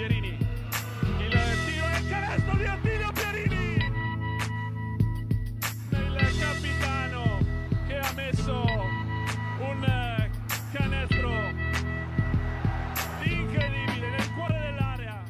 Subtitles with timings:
[0.00, 0.28] Pierini.
[0.28, 3.76] Il tiro e il canestro di Attilio Pierini.
[5.90, 7.38] Il capitano
[7.86, 8.62] che ha messo
[9.60, 10.30] un
[10.72, 11.30] canestro
[13.24, 15.22] incredibile nel cuore dell'area.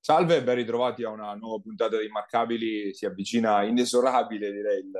[0.00, 2.92] Salve e ben ritrovati a una nuova puntata di Immarcabili.
[2.92, 4.92] Si avvicina inesorabile, direi, il,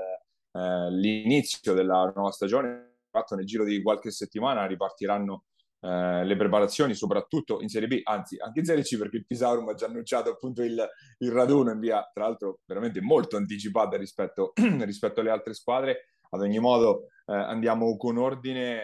[0.53, 2.93] eh, l'inizio della nuova stagione.
[3.11, 5.47] Fatto nel giro di qualche settimana ripartiranno
[5.85, 9.69] eh, le preparazioni, soprattutto in Serie B, anzi anche in Serie C, perché il Pisaurum
[9.69, 10.83] ha già annunciato appunto il,
[11.19, 16.15] il raduno in via, tra l'altro, veramente molto anticipata rispetto, rispetto alle altre squadre.
[16.31, 18.81] Ad ogni modo, eh, andiamo con ordine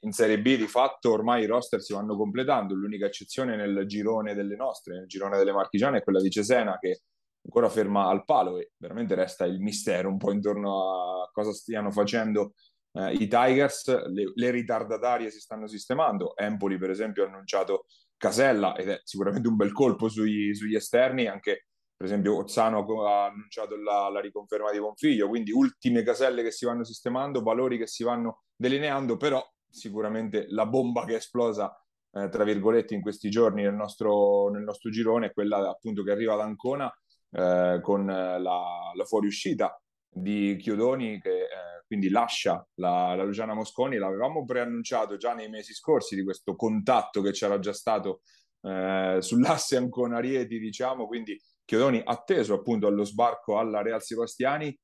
[0.00, 4.34] in Serie B di fatto ormai i roster si vanno completando, l'unica eccezione nel girone
[4.34, 7.02] delle nostre, nel girone delle marchigiane è quella di Cesena che
[7.44, 11.90] ancora ferma al palo e veramente resta il mistero un po' intorno a cosa stiano
[11.90, 12.52] facendo
[12.92, 17.86] eh, i Tigers, le, le, ritardatarie si stanno sistemando, Empoli per esempio ha annunciato
[18.16, 23.26] Casella ed è sicuramente un bel colpo sui, sugli esterni, anche per esempio Ozzano ha
[23.26, 27.86] annunciato la, la riconferma di Configlio, quindi ultime caselle che si vanno sistemando, valori che
[27.86, 31.72] si vanno delineando, però sicuramente la bomba che è esplosa,
[32.12, 36.10] eh, tra virgolette, in questi giorni nel nostro, nel nostro girone è quella appunto che
[36.10, 36.92] arriva da Ancona
[37.30, 43.98] eh, con la, la, fuoriuscita di Chiodoni che eh, quindi lascia la, la, Luciana Mosconi.
[43.98, 48.22] L'avevamo preannunciato già nei mesi scorsi di questo contatto che c'era già stato
[48.62, 54.74] eh, sull'asse Ancona-Rieti, diciamo, quindi Chiodoni atteso appunto allo sbarco alla Real Sebastiani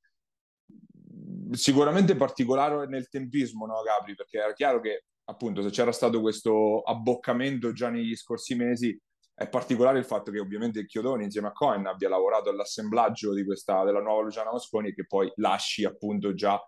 [1.53, 4.15] sicuramente particolare nel tempismo, no, Gabri?
[4.15, 9.01] Perché era chiaro che appunto se c'era stato questo abboccamento già negli scorsi mesi,
[9.33, 13.83] è particolare il fatto che ovviamente Chiodoni insieme a Cohen abbia lavorato all'assemblaggio di questa,
[13.85, 16.61] della nuova Luciana Mosconi e che poi lasci appunto già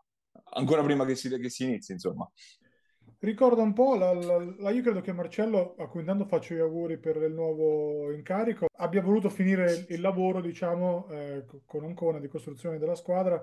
[0.44, 2.30] ancora prima che si, che si inizi, insomma.
[3.22, 6.58] Ricorda un po', la, la, la, io credo che Marcello, a cui intanto faccio gli
[6.58, 12.28] auguri per il nuovo incarico, abbia voluto finire il, lavoro, diciamo, eh, con Ancona di
[12.28, 13.42] costruzione della squadra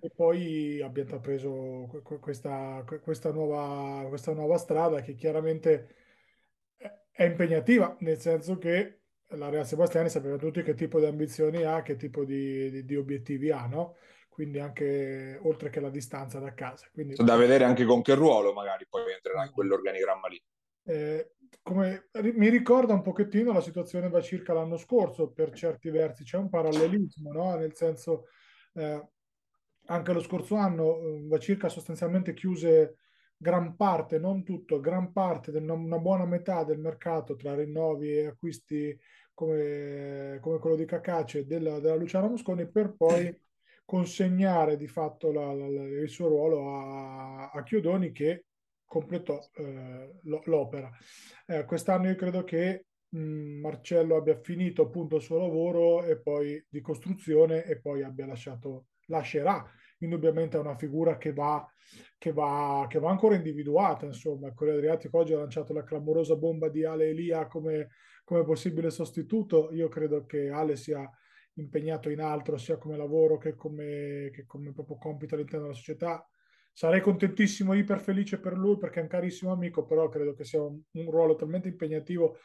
[0.00, 5.94] e poi abbia intrapreso questa, questa, nuova, questa nuova strada che chiaramente
[7.10, 9.00] è impegnativa, nel senso che
[9.36, 12.96] la Real Sebastiani sapeva tutti che tipo di ambizioni ha, che tipo di, di, di
[12.96, 13.96] obiettivi ha, no?
[14.32, 16.88] Quindi anche oltre che la distanza da casa.
[16.90, 20.42] Quindi, da vedere anche con che ruolo magari poi entrerà in quell'organigramma lì.
[20.84, 26.24] Eh, come, mi ricorda un pochettino la situazione da circa l'anno scorso per certi versi,
[26.24, 27.54] c'è un parallelismo, no?
[27.56, 28.28] nel senso
[28.72, 29.06] eh,
[29.84, 32.96] anche lo scorso anno eh, va circa sostanzialmente chiuse
[33.36, 38.98] gran parte, non tutto, gran parte, una buona metà del mercato tra rinnovi e acquisti
[39.34, 43.26] come, come quello di Cacace della, della Luciana Mosconi per poi
[43.92, 48.46] consegnare di fatto la, la, il suo ruolo a, a Chiodoni che
[48.86, 50.90] completò eh, l'opera.
[51.46, 56.64] Eh, quest'anno io credo che mh, Marcello abbia finito appunto il suo lavoro e poi
[56.70, 59.62] di costruzione e poi abbia lasciato, lascerà
[59.98, 61.62] indubbiamente una figura che va,
[62.16, 64.06] che va, che va ancora individuata.
[64.06, 67.88] Insomma, il Corriere Adriatico oggi ha lanciato la clamorosa bomba di Ale Elia come,
[68.24, 69.70] come possibile sostituto.
[69.70, 71.06] Io credo che Ale sia
[71.54, 76.26] impegnato in altro sia come lavoro che come, che come proprio compito all'interno della società.
[76.72, 80.62] Sarei contentissimo, iper felice per lui perché è un carissimo amico, però credo che sia
[80.62, 82.38] un, un ruolo talmente impegnativo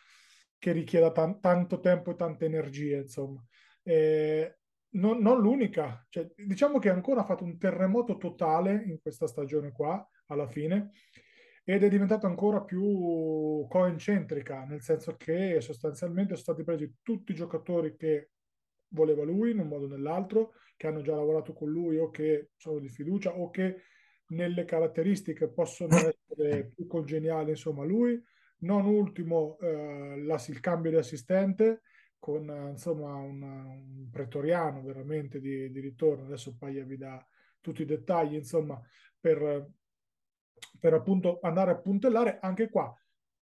[0.58, 3.44] che richieda tan- tanto tempo e tante energie, insomma.
[3.84, 4.58] Eh,
[4.90, 9.72] non, non, l'unica, cioè, diciamo che ancora ha fatto un terremoto totale in questa stagione
[9.72, 10.92] qua, alla fine,
[11.64, 17.36] ed è diventata ancora più coencentrica, nel senso che sostanzialmente sono stati presi tutti i
[17.36, 18.32] giocatori che
[18.90, 22.52] voleva lui in un modo o nell'altro, che hanno già lavorato con lui o che
[22.56, 23.84] sono di fiducia o che
[24.30, 28.22] nelle caratteristiche possono essere più congeniali, insomma, lui.
[28.60, 31.82] Non ultimo eh, la, il cambio di assistente
[32.18, 36.26] con insomma un, un pretoriano veramente di, di, ritorno.
[36.26, 37.24] Adesso Paglia vi dà
[37.62, 38.82] tutti i dettagli, insomma,
[39.20, 39.70] per,
[40.80, 42.94] per appunto andare a puntellare anche qua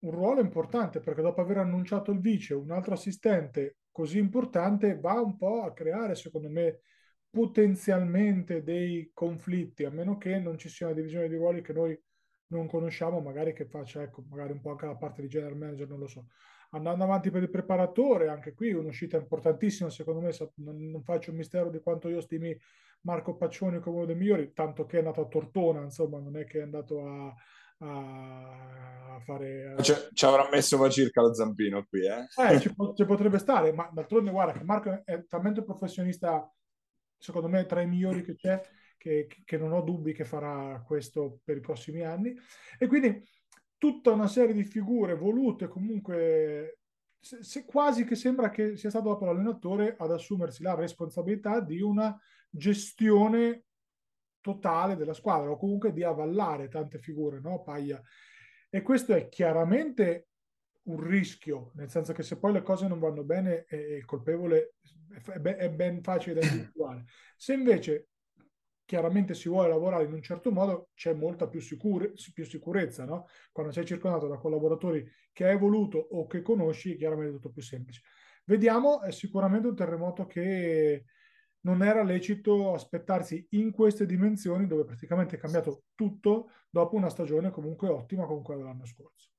[0.01, 5.19] un ruolo importante perché dopo aver annunciato il vice, un altro assistente così importante va
[5.19, 6.81] un po' a creare, secondo me,
[7.29, 11.99] potenzialmente dei conflitti, a meno che non ci sia una divisione di ruoli che noi
[12.47, 15.87] non conosciamo, magari che faccia, ecco, magari un po' anche la parte di general manager,
[15.87, 16.27] non lo so.
[16.71, 21.37] Andando avanti per il preparatore, anche qui un'uscita importantissima, secondo me, non, non faccio un
[21.37, 22.55] mistero di quanto io stimi
[23.01, 26.45] Marco Paccioni come uno dei migliori, tanto che è andato a Tortona, insomma, non è
[26.45, 27.33] che è andato a,
[27.79, 29.75] a fare...
[29.81, 32.27] Ci, ci avrà messo circa lo zampino qui, eh?
[32.51, 36.51] eh ci, ci, potrebbe stare, ma d'altronde guarda che Marco è talmente professionista,
[37.17, 38.61] secondo me tra i migliori che c'è,
[38.97, 42.35] che, che non ho dubbi che farà questo per i prossimi anni.
[42.77, 43.21] E quindi
[43.77, 46.79] tutta una serie di figure volute comunque
[47.19, 51.81] se, se quasi che sembra che sia stato proprio l'allenatore ad assumersi la responsabilità di
[51.81, 52.17] una
[52.49, 53.65] gestione
[54.41, 57.61] totale della squadra o comunque di avvallare tante figure, no?
[57.61, 58.01] Paglia.
[58.69, 60.27] E questo è chiaramente
[60.83, 64.75] un rischio, nel senso che se poi le cose non vanno bene, eh, il colpevole
[65.33, 67.05] è ben, è facile da individuare.
[67.35, 68.09] Se invece
[68.85, 73.27] chiaramente si vuole lavorare in un certo modo, c'è molta più, sicure, più sicurezza, no?
[73.51, 77.61] Quando sei circondato da collaboratori che hai voluto o che conosci, chiaramente è tutto più
[77.61, 78.01] semplice.
[78.45, 81.05] Vediamo, è sicuramente un terremoto che
[81.61, 87.51] non era lecito aspettarsi in queste dimensioni dove praticamente è cambiato tutto dopo una stagione
[87.51, 89.29] comunque ottima come quella dell'anno scorso.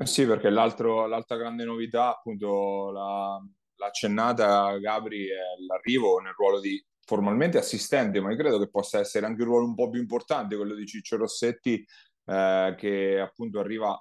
[0.00, 3.44] Eh sì, perché l'altra grande novità, appunto, la,
[3.76, 9.26] l'accennata Gabri è l'arrivo nel ruolo di formalmente assistente, ma io credo che possa essere
[9.26, 11.84] anche un ruolo un po' più importante, quello di Ciccio Rossetti,
[12.26, 13.98] eh, che appunto arriva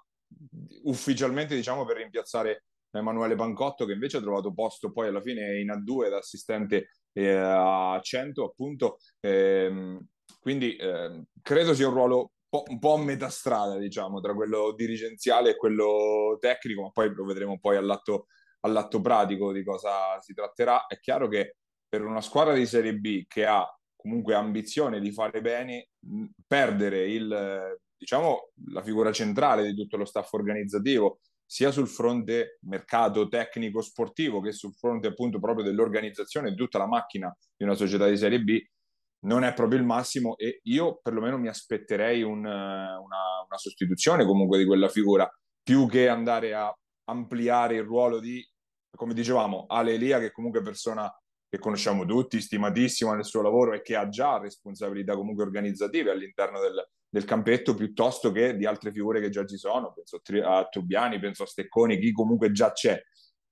[0.83, 5.69] ufficialmente, diciamo, per rimpiazzare Emanuele Pancotto, che invece ha trovato posto poi alla fine in
[5.69, 6.89] A2 da assistente
[7.25, 8.97] a 100, appunto.
[9.19, 9.97] Eh,
[10.39, 15.51] quindi eh, credo sia un ruolo un po' a metà strada, diciamo, tra quello dirigenziale
[15.51, 18.27] e quello tecnico, ma poi lo vedremo poi all'atto,
[18.61, 20.85] all'atto pratico di cosa si tratterà.
[20.87, 23.65] È chiaro che per una squadra di Serie B che ha
[23.95, 25.89] comunque ambizione di fare bene,
[26.45, 31.19] perdere il, diciamo, la figura centrale di tutto lo staff organizzativo,
[31.49, 36.87] sia sul fronte mercato tecnico sportivo che sul fronte appunto proprio dell'organizzazione di tutta la
[36.87, 38.61] macchina di una società di Serie B,
[39.25, 44.57] non è proprio il massimo e io perlomeno mi aspetterei un, una, una, sostituzione comunque
[44.57, 45.27] di quella figura
[45.63, 46.71] più che andare a
[47.05, 48.45] ampliare il ruolo di,
[48.95, 51.09] come dicevamo, Ale Elia che comunque è persona
[51.49, 56.59] che conosciamo tutti, stimatissima nel suo lavoro e che ha già responsabilità comunque organizzative all'interno
[56.59, 61.19] del, del campetto piuttosto che di altre figure che già ci sono, penso a Trubiani,
[61.19, 63.01] penso a Stecconi, chi comunque già c'è.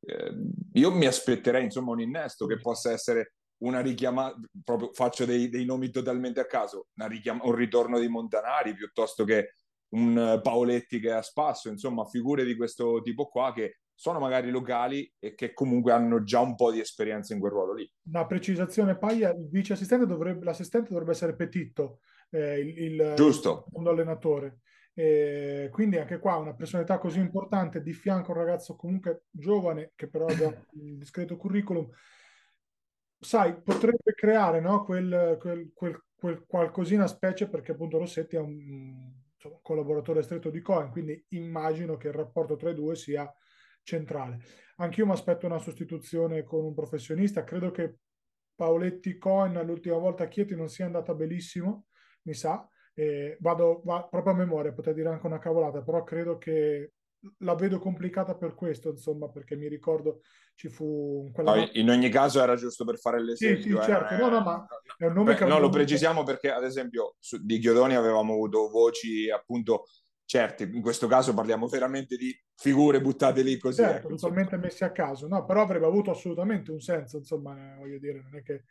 [0.01, 0.33] Eh,
[0.73, 3.33] io mi aspetterei insomma un innesto che possa essere
[3.63, 8.75] una richiamata, proprio faccio dei, dei, nomi totalmente a caso, richiam- un ritorno di Montanari
[8.75, 9.53] piuttosto che
[9.95, 14.49] un Paoletti che è a spasso, insomma figure di questo tipo qua che sono magari
[14.49, 17.91] locali e che comunque hanno già un po' di esperienza in quel ruolo lì.
[18.11, 21.99] Una precisazione, Paglia, il vice assistente dovrebbe, l'assistente dovrebbe essere Petitto,
[22.29, 23.65] eh, il, il, Giusto.
[23.79, 24.59] il allenatore.
[24.93, 29.91] E quindi anche qua una personalità così importante di fianco a un ragazzo comunque giovane
[29.95, 30.31] che però ha
[30.75, 31.89] un discreto curriculum
[33.25, 39.11] sai, potrebbe creare no, quel, quel, quel, quel, qualcosina specie perché appunto Rossetti è un,
[39.33, 43.31] insomma, collaboratore stretto di Cohen, quindi immagino che il rapporto tra i due sia
[43.85, 44.39] centrale.
[44.77, 47.95] Anch'io mi aspetto una sostituzione con un professionista, credo che
[48.55, 51.85] Paoletti Cohen l'ultima volta a Chieti non sia andata benissimo,
[52.23, 56.37] mi sa, eh, vado va, proprio a memoria, potrei dire anche una cavolata, però credo
[56.37, 56.91] che
[57.39, 60.21] la vedo complicata per questo, insomma, perché mi ricordo
[60.53, 61.55] ci fu quella...
[61.55, 63.61] no, in ogni caso era giusto per fare l'esempio.
[63.61, 64.13] Sì, sì, eh, certo.
[64.13, 64.17] È...
[64.17, 64.67] No, no, ma
[64.97, 65.45] è un nome Beh, che...
[65.45, 69.85] No, lo precisiamo perché, ad esempio, su, di Chiodoni avevamo avuto voci, appunto,
[70.23, 70.63] certe.
[70.63, 73.81] In questo caso parliamo veramente di figure buttate lì così.
[73.81, 75.27] Certo, ecco, totalmente messe a caso.
[75.27, 78.63] No, però avrebbe avuto assolutamente un senso, insomma, voglio dire, non è che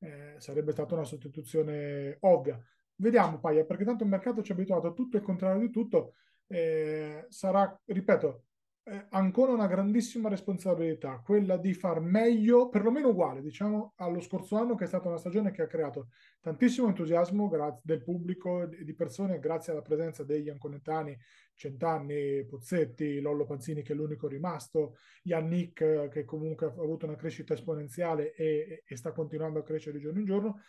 [0.00, 2.60] eh, sarebbe stata una sostituzione ovvia.
[2.96, 5.70] Vediamo, Paia, perché tanto il mercato ci ha abituato a tutto e il contrario di
[5.70, 6.14] tutto
[6.46, 8.44] eh, sarà, ripeto,
[8.86, 14.74] eh, ancora una grandissima responsabilità, quella di far meglio, perlomeno uguale, diciamo, allo scorso anno,
[14.74, 16.08] che è stata una stagione che ha creato
[16.40, 17.50] tantissimo entusiasmo
[17.82, 21.18] del pubblico e di persone grazie alla presenza degli anconetani,
[21.54, 27.54] Centanni, Pozzetti, Lollo Panzini che è l'unico rimasto, Yannick che comunque ha avuto una crescita
[27.54, 30.60] esponenziale e, e sta continuando a crescere di giorno in giorno.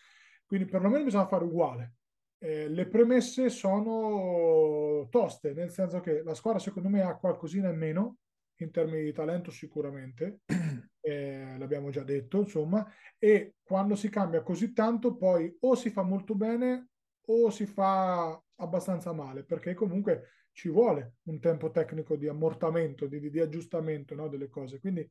[0.45, 1.95] Quindi perlomeno bisogna fare uguale,
[2.39, 7.77] eh, le premesse sono toste, nel senso che la squadra secondo me ha qualcosina in
[7.77, 8.17] meno
[8.59, 10.41] in termini di talento sicuramente,
[11.01, 12.85] eh, l'abbiamo già detto, insomma,
[13.17, 16.89] e quando si cambia così tanto poi o si fa molto bene
[17.27, 23.29] o si fa abbastanza male, perché comunque ci vuole un tempo tecnico di ammortamento, di,
[23.29, 24.79] di aggiustamento no, delle cose.
[24.79, 25.09] Quindi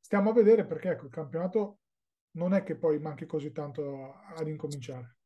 [0.00, 1.80] stiamo a vedere perché ecco, il campionato
[2.32, 5.16] non è che poi manchi così tanto ad incominciare.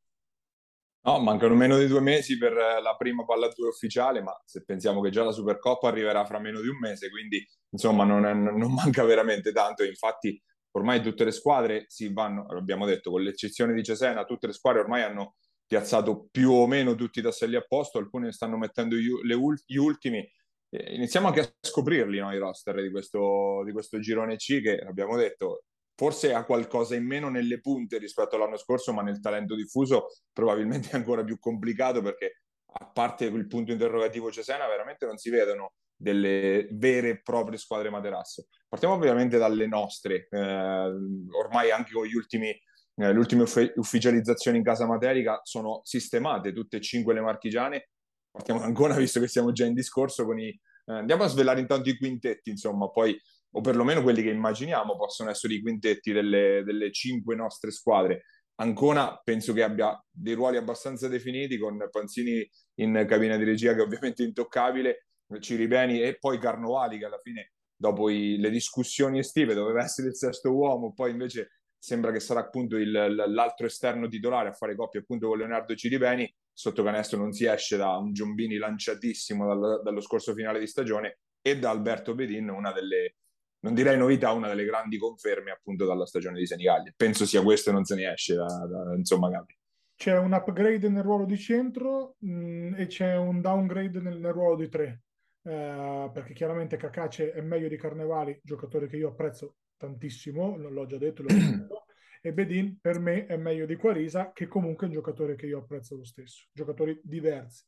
[1.07, 5.03] No, mancano meno di due mesi per la prima palla 2 ufficiale, ma se pensiamo
[5.03, 8.73] che già la Supercoppa arriverà fra meno di un mese, quindi insomma non, è, non
[8.73, 9.85] manca veramente tanto.
[9.85, 14.55] Infatti ormai tutte le squadre si vanno, abbiamo detto, con l'eccezione di Cesena, tutte le
[14.55, 18.97] squadre ormai hanno piazzato più o meno tutti i tasselli a posto, alcune stanno mettendo
[18.97, 20.27] gli, ultimi.
[20.71, 25.17] iniziamo anche a scoprirli no, i roster di questo, di questo girone C che abbiamo
[25.17, 30.09] detto forse ha qualcosa in meno nelle punte rispetto all'anno scorso, ma nel talento diffuso
[30.33, 32.43] probabilmente è ancora più complicato perché
[32.77, 37.89] a parte il punto interrogativo Cesena, veramente non si vedono delle vere e proprie squadre
[37.89, 38.47] materasso.
[38.69, 40.93] Partiamo ovviamente dalle nostre, eh,
[41.31, 46.53] ormai anche con gli ultimi, eh, le ultime uff- ufficializzazioni in casa materica sono sistemate
[46.53, 47.91] tutte e cinque le marchigiane.
[48.29, 50.49] Partiamo da Ancona, visto che siamo già in discorso con i...
[50.49, 53.17] Eh, andiamo a svelare intanto i quintetti, insomma, poi
[53.57, 58.25] o perlomeno quelli che immaginiamo possono essere i quintetti delle, delle cinque nostre squadre.
[58.57, 63.81] Ancona penso che abbia dei ruoli abbastanza definiti con Panzini in cabina di regia che
[63.81, 65.07] è ovviamente intoccabile,
[65.39, 70.17] Ciribeni e poi Carnovali che alla fine dopo i, le discussioni estive doveva essere il
[70.17, 75.01] sesto uomo, poi invece sembra che sarà appunto il, l'altro esterno titolare a fare coppia
[75.01, 80.01] appunto con Leonardo Ciribeni, sotto canestro non si esce da un Giombini lanciatissimo dal, dallo
[80.01, 83.17] scorso finale di stagione e da Alberto Bedin, una delle,
[83.65, 86.93] non direi novità, una delle grandi conferme appunto dalla stagione di Senigallia.
[86.95, 89.57] Penso sia questo e non se ne esce da, da insomma Gabi.
[89.97, 94.33] C'è un upgrade nel ruolo di centro mh, mm, e c'è un downgrade nel, nel
[94.33, 95.01] ruolo di tre.
[95.45, 100.97] Uh, perché chiaramente Cacace è meglio di Carnevali, giocatore che io apprezzo tantissimo, l'ho già
[100.97, 101.85] detto, l'ho detto
[102.23, 105.59] e Bedin per me è meglio di Quarisa, che comunque è un giocatore che io
[105.59, 107.65] apprezzo lo stesso, giocatori diversi.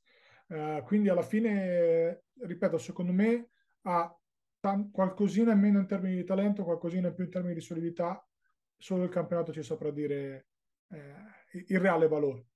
[0.49, 3.51] Uh, quindi alla fine, ripeto, secondo me
[3.83, 4.15] ha
[4.91, 8.27] qualcosina in meno in termini di talento, qualcosina in più in termini di solidità,
[8.77, 10.49] solo il campionato ci saprà dire
[10.91, 12.47] eh, il reale valore.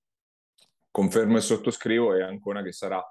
[0.90, 3.02] Confermo e sottoscrivo e ancora che sarà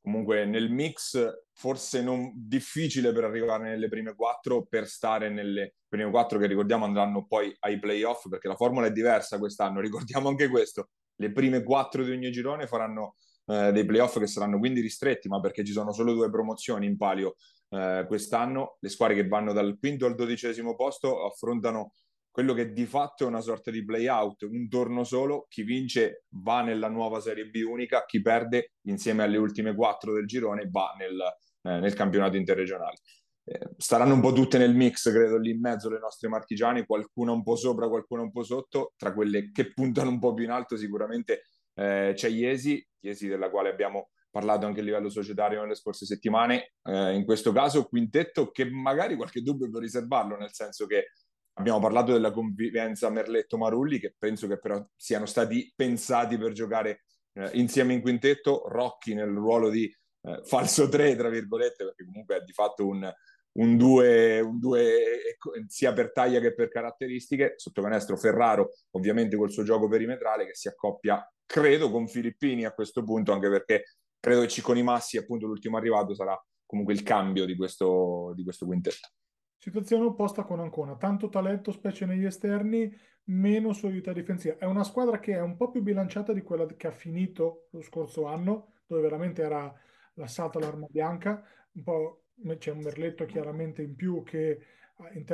[0.00, 1.22] comunque nel mix
[1.52, 6.84] forse non difficile per arrivare nelle prime quattro, per stare nelle prime quattro che ricordiamo
[6.84, 11.62] andranno poi ai playoff perché la formula è diversa quest'anno, ricordiamo anche questo, le prime
[11.62, 15.72] quattro di ogni girone faranno eh, dei playoff che saranno quindi ristretti, ma perché ci
[15.72, 17.36] sono solo due promozioni in palio
[17.70, 21.92] eh, quest'anno, le squadre che vanno dal quinto al dodicesimo posto affrontano
[22.30, 26.62] quello che di fatto è una sorta di play-out, un torno solo, chi vince va
[26.62, 31.18] nella nuova Serie B unica, chi perde insieme alle ultime quattro del girone va nel,
[31.62, 32.98] eh, nel campionato interregionale.
[33.42, 37.32] Eh, staranno un po' tutte nel mix, credo, lì in mezzo le nostre marchigiane, qualcuna
[37.32, 40.50] un po' sopra, qualcuna un po' sotto, tra quelle che puntano un po' più in
[40.50, 41.42] alto sicuramente
[41.74, 46.74] eh, c'è Iesi, Iesi della quale abbiamo parlato anche a livello societario nelle scorse settimane,
[46.82, 51.12] eh, in questo caso quintetto che magari qualche dubbio può riservarlo, nel senso che
[51.58, 57.50] Abbiamo parlato della convivenza Merletto-Marulli, che penso che però siano stati pensati per giocare eh,
[57.54, 59.84] insieme in quintetto, Rocchi nel ruolo di
[60.22, 63.12] eh, falso 3, tra virgolette, perché comunque è di fatto un,
[63.58, 67.54] un 2 un due, sia per taglia che per caratteristiche.
[67.56, 72.72] Sotto canestro Ferraro, ovviamente col suo gioco perimetrale, che si accoppia, credo, con Filippini a
[72.72, 73.84] questo punto, anche perché
[74.20, 78.66] credo che Cicconi Massi, appunto l'ultimo arrivato, sarà comunque il cambio di questo, di questo
[78.66, 79.08] quintetto.
[79.56, 82.94] Situazione opposta con Ancona, tanto talento specie negli esterni,
[83.24, 84.56] meno solidità difensiva.
[84.56, 87.82] È una squadra che è un po' più bilanciata di quella che ha finito lo
[87.82, 89.72] scorso anno, dove veramente era
[90.14, 92.22] l'assalto all'arma bianca, un po'
[92.58, 94.60] c'è un merletto chiaramente in più che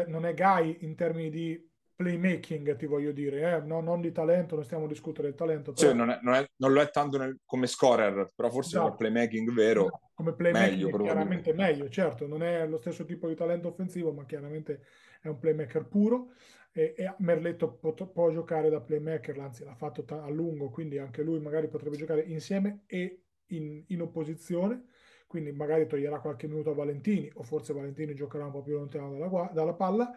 [0.07, 3.61] non è Gai in termini di playmaking, ti voglio dire, eh?
[3.61, 5.73] no, non di talento, non stiamo a discutere del talento.
[5.73, 5.91] Però...
[5.91, 8.85] Sì, non, è, non, è, non, lo è tanto nel, come scorer, però forse esatto.
[8.85, 9.83] come playmaking vero.
[9.83, 14.13] No, come playmaking meglio, chiaramente meglio, certo, non è lo stesso tipo di talento offensivo,
[14.13, 14.83] ma chiaramente
[15.21, 16.33] è un playmaker puro.
[16.73, 21.23] E, e Merletto può, può, giocare da playmaker, anzi l'ha fatto a lungo, quindi anche
[21.23, 24.87] lui magari potrebbe giocare insieme e in, in opposizione
[25.35, 29.19] quindi magari toglierà qualche minuto a Valentini o forse Valentini giocherà un po' più lontano
[29.19, 30.17] dalla, dalla palla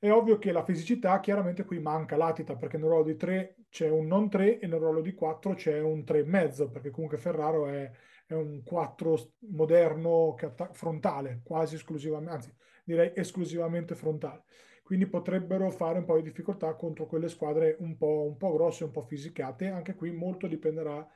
[0.00, 3.90] è ovvio che la fisicità chiaramente qui manca latita perché nel ruolo di 3 c'è
[3.90, 7.90] un non 3 e nel ruolo di 4 c'è un 3,5 perché comunque Ferraro è,
[8.26, 10.34] è un 4 moderno
[10.72, 14.44] frontale, quasi esclusivamente, anzi direi esclusivamente frontale.
[14.82, 18.84] Quindi potrebbero fare un po' di difficoltà contro quelle squadre un po', un po grosse,
[18.84, 19.68] un po' fisicate.
[19.68, 21.06] Anche qui molto dipenderà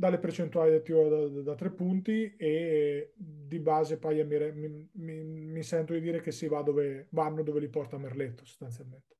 [0.00, 5.22] dalle percentuali del tiro da, da, da, tre punti e di base poi mi, mi,
[5.22, 9.16] mi, sento di dire che si va dove vanno dove li porta Merletto sostanzialmente.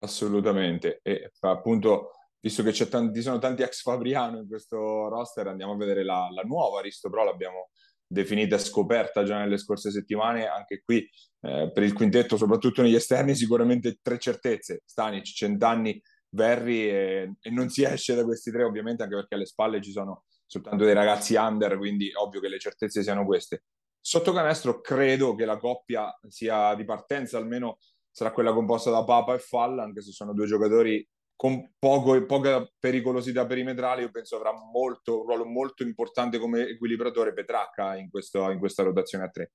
[0.00, 1.00] Assolutamente.
[1.02, 5.76] E appunto visto che tanti, ci sono tanti ex Fabriano in questo roster andiamo a
[5.76, 7.70] vedere la, la nuova Risto Pro l'abbiamo
[8.06, 10.46] definita scoperta già nelle scorse settimane.
[10.46, 11.08] Anche qui
[11.40, 14.82] eh, per il quintetto soprattutto negli esterni sicuramente tre certezze.
[14.84, 15.98] Stanic, Centanni
[16.30, 19.90] Verri e, e, non si esce da questi tre ovviamente anche perché alle spalle ci
[19.90, 23.64] sono soltanto dei ragazzi under quindi ovvio che le certezze siano queste.
[24.00, 27.78] Sotto canestro credo che la coppia sia di partenza almeno
[28.10, 31.06] sarà quella composta da Papa e Falla anche se sono due giocatori
[31.38, 37.32] con poco, poca pericolosità perimetrale io penso avrà molto, un ruolo molto importante come equilibratore
[37.32, 39.52] Petracca in, questo, in questa rotazione a tre.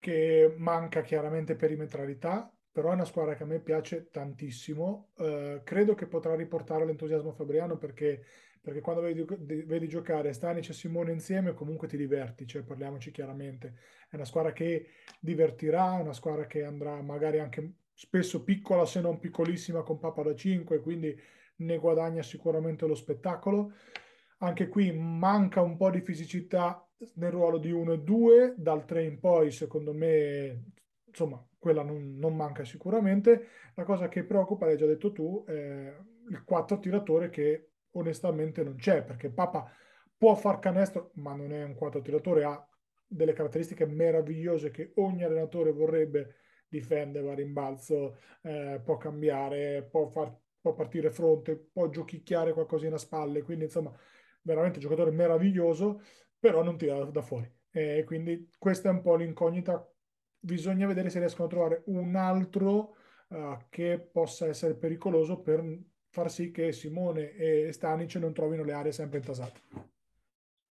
[0.00, 5.10] Che manca chiaramente perimetralità però è una squadra che a me piace tantissimo.
[5.16, 8.24] Uh, credo che potrà riportare l'entusiasmo Fabriano perché
[8.62, 9.24] perché quando vedi,
[9.64, 13.74] vedi giocare Stanic e Simone insieme comunque ti diverti, cioè parliamoci chiaramente,
[14.10, 19.18] è una squadra che divertirà, una squadra che andrà magari anche spesso piccola se non
[19.18, 21.18] piccolissima con Papa da 5, quindi
[21.56, 23.72] ne guadagna sicuramente lo spettacolo.
[24.38, 29.04] Anche qui manca un po' di fisicità nel ruolo di 1 e 2, dal 3
[29.04, 30.64] in poi secondo me,
[31.10, 33.48] insomma, quella non, non manca sicuramente.
[33.74, 35.94] La cosa che preoccupa, l'hai già detto tu, è
[36.30, 39.70] il 4 tiratore che onestamente non c'è, perché Papa
[40.16, 42.68] può far canestro, ma non è un 4 tiratore, ha
[43.06, 46.36] delle caratteristiche meravigliose che ogni allenatore vorrebbe
[46.68, 52.98] difende, va rimbalzo, eh, può cambiare, può, far, può partire fronte, può giochicchiare qualcosina a
[52.98, 53.92] spalle, quindi insomma
[54.42, 56.00] veramente un giocatore meraviglioso,
[56.38, 57.52] però non tira da fuori.
[57.72, 59.89] E quindi questa è un po' l'incognita.
[60.40, 62.96] Bisogna vedere se riescono a trovare un altro
[63.28, 65.62] uh, che possa essere pericoloso per
[66.08, 69.60] far sì che Simone e Stanic non trovino le aree sempre intasate.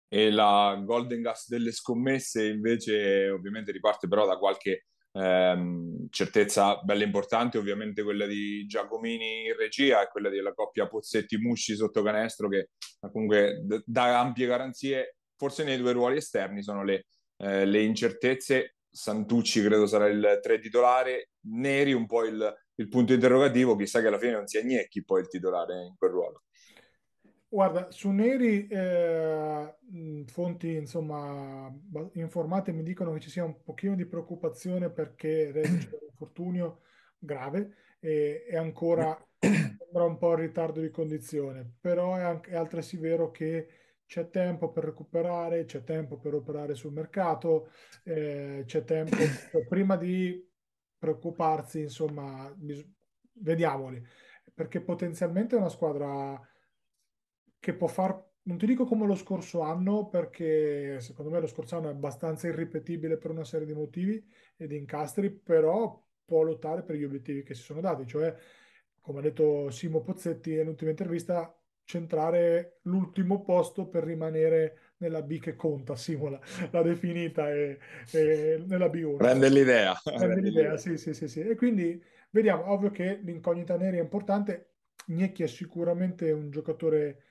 [0.09, 7.04] E la Golden Gas delle scommesse invece ovviamente riparte però da qualche ehm, certezza bella
[7.04, 12.71] importante, ovviamente quella di Giacomini in regia e quella della coppia Pozzetti-Musci sotto canestro che
[13.11, 15.16] comunque dà ampie garanzie.
[15.37, 17.07] Forse nei due ruoli esterni sono le,
[17.38, 18.76] eh, le incertezze.
[18.93, 24.09] Santucci credo sarà il tre titolare, Neri un po' il, il punto interrogativo, chissà che
[24.09, 26.43] alla fine non sia Gnecchi poi il titolare in quel ruolo.
[27.49, 29.77] Guarda, su Neri eh,
[30.27, 31.71] fonti insomma
[32.15, 36.81] informate mi dicono che ci sia un pochino di preoccupazione perché reduce un infortunio
[37.19, 42.57] grave e è ancora sembra un po' in ritardo di condizione, però è, anche, è
[42.57, 43.69] altresì vero che
[44.12, 47.71] c'è tempo per recuperare, c'è tempo per operare sul mercato,
[48.04, 49.16] eh, c'è tempo
[49.66, 50.47] prima di
[50.99, 52.87] preoccuparsi, insomma, bis-
[53.33, 54.04] vediamoli,
[54.52, 56.38] perché potenzialmente è una squadra
[57.59, 61.76] che può far, non ti dico come lo scorso anno, perché secondo me lo scorso
[61.76, 64.23] anno è abbastanza irripetibile per una serie di motivi
[64.59, 68.34] e di incastri, però può lottare per gli obiettivi che si sono dati, cioè,
[69.00, 75.56] come ha detto Simo Pozzetti nell'ultima intervista, centrare l'ultimo posto per rimanere nella B che
[75.56, 77.78] conta, Simo l'ha definita, e,
[78.12, 79.16] e nella B1.
[79.16, 79.95] Prende l'idea.
[80.02, 81.40] Prende l'idea, sì, sì, sì, sì.
[81.40, 84.68] E quindi vediamo, ovvio che l'incognita neri è importante,
[85.06, 87.25] Gnecchi è sicuramente un giocatore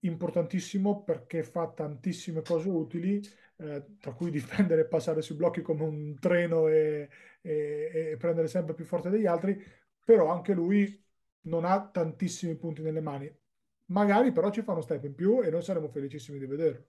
[0.00, 3.20] importantissimo perché fa tantissime cose utili,
[3.58, 7.08] eh, tra cui difendere e passare sui blocchi come un treno e,
[7.40, 9.58] e, e, prendere sempre più forte degli altri,
[10.04, 11.02] però anche lui
[11.42, 13.34] non ha tantissimi punti nelle mani.
[13.86, 16.86] Magari però ci fa uno step in più e noi saremo felicissimi di vederlo.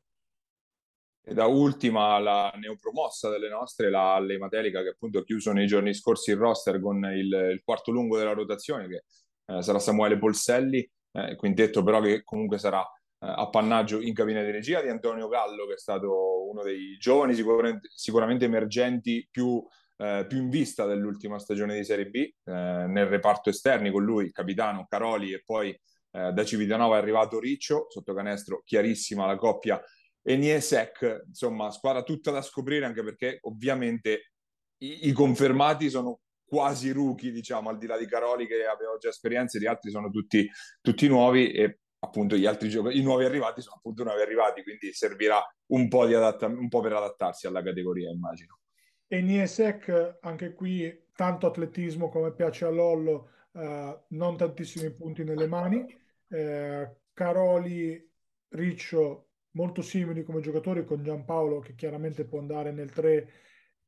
[1.21, 5.93] E da ultima la neopromossa delle nostre, la Lematelica, che appunto ha chiuso nei giorni
[5.93, 9.03] scorsi il roster con il, il quarto lungo della rotazione, che
[9.45, 12.85] eh, sarà Samuele Polselli, eh, quintetto però che comunque sarà eh,
[13.19, 17.89] appannaggio in cabina di regia di Antonio Gallo, che è stato uno dei giovani sicuramente,
[17.93, 19.61] sicuramente emergenti più,
[19.97, 24.31] eh, più, in vista dell'ultima stagione di Serie B, eh, nel reparto esterni con lui,
[24.31, 25.77] capitano Caroli e poi
[26.11, 29.81] eh, da Civitanova è arrivato Riccio, sotto canestro chiarissima la coppia
[30.21, 34.31] e Niesec, insomma squadra tutta da scoprire anche perché ovviamente
[34.79, 39.09] i, i confermati sono quasi rookie, diciamo, al di là di Caroli che aveva già
[39.09, 40.49] esperienze, gli altri sono tutti,
[40.81, 44.93] tutti nuovi e appunto gli altri giocatori, i nuovi arrivati sono appunto nuovi arrivati, quindi
[44.93, 48.59] servirà un po', adatta- un po' per adattarsi alla categoria, immagino.
[49.07, 55.47] E Niesec, anche qui, tanto atletismo come piace a Lollo, eh, non tantissimi punti nelle
[55.47, 55.85] mani.
[56.29, 58.09] Eh, Caroli,
[58.49, 63.29] Riccio, molto simili come giocatori con Giampaolo che chiaramente può andare nel 3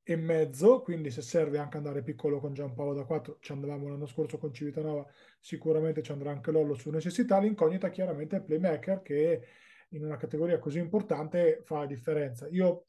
[0.04, 4.08] e mezzo, quindi se serve anche andare piccolo con Giampaolo da 4, ci andavamo l'anno
[4.08, 5.06] scorso con Civitanova,
[5.40, 9.48] sicuramente ci andrà anche Lollo su necessità, l'incognita chiaramente è il playmaker che
[9.90, 12.48] in una categoria così importante fa la differenza.
[12.50, 12.88] Io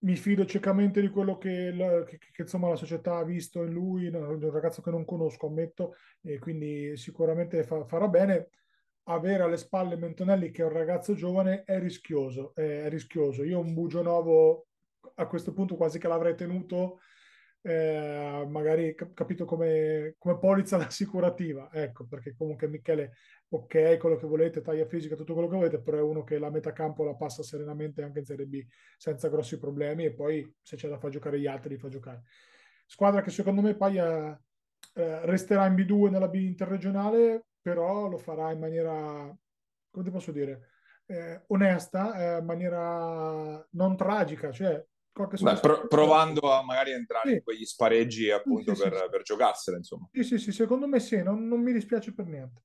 [0.00, 1.72] mi fido ciecamente di quello che,
[2.06, 5.94] che, che, insomma, la società ha visto in lui, un ragazzo che non conosco, ammetto,
[6.22, 8.50] e quindi sicuramente fa, farà bene.
[9.08, 12.52] Avere alle spalle Mentonelli, che è un ragazzo giovane, è rischioso.
[12.54, 13.44] È rischioso.
[13.44, 14.66] Io un Bugio Novo
[15.14, 16.98] a questo punto quasi che l'avrei tenuto
[17.66, 23.14] eh, magari capito come, come polizza assicurativa, ecco, perché comunque Michele,
[23.48, 26.48] ok, quello che volete, taglia fisica, tutto quello che volete, però è uno che la
[26.48, 28.64] metà campo la passa serenamente anche in Serie B
[28.96, 32.22] senza grossi problemi e poi se c'è da far giocare gli altri li fa giocare.
[32.86, 34.40] Squadra che secondo me Paglia
[34.94, 39.36] eh, resterà in B2 nella B interregionale, però lo farà in maniera,
[39.90, 40.68] come ti posso dire,
[41.06, 44.80] eh, onesta, eh, in maniera non tragica, cioè
[45.16, 47.34] Beh, pro- provando a magari entrare sì.
[47.36, 50.08] in quegli spareggi appunto sì, sì, per, per, giocarsela, insomma.
[50.12, 52.62] Sì, sì, sì, secondo me sì, non, non mi dispiace per niente.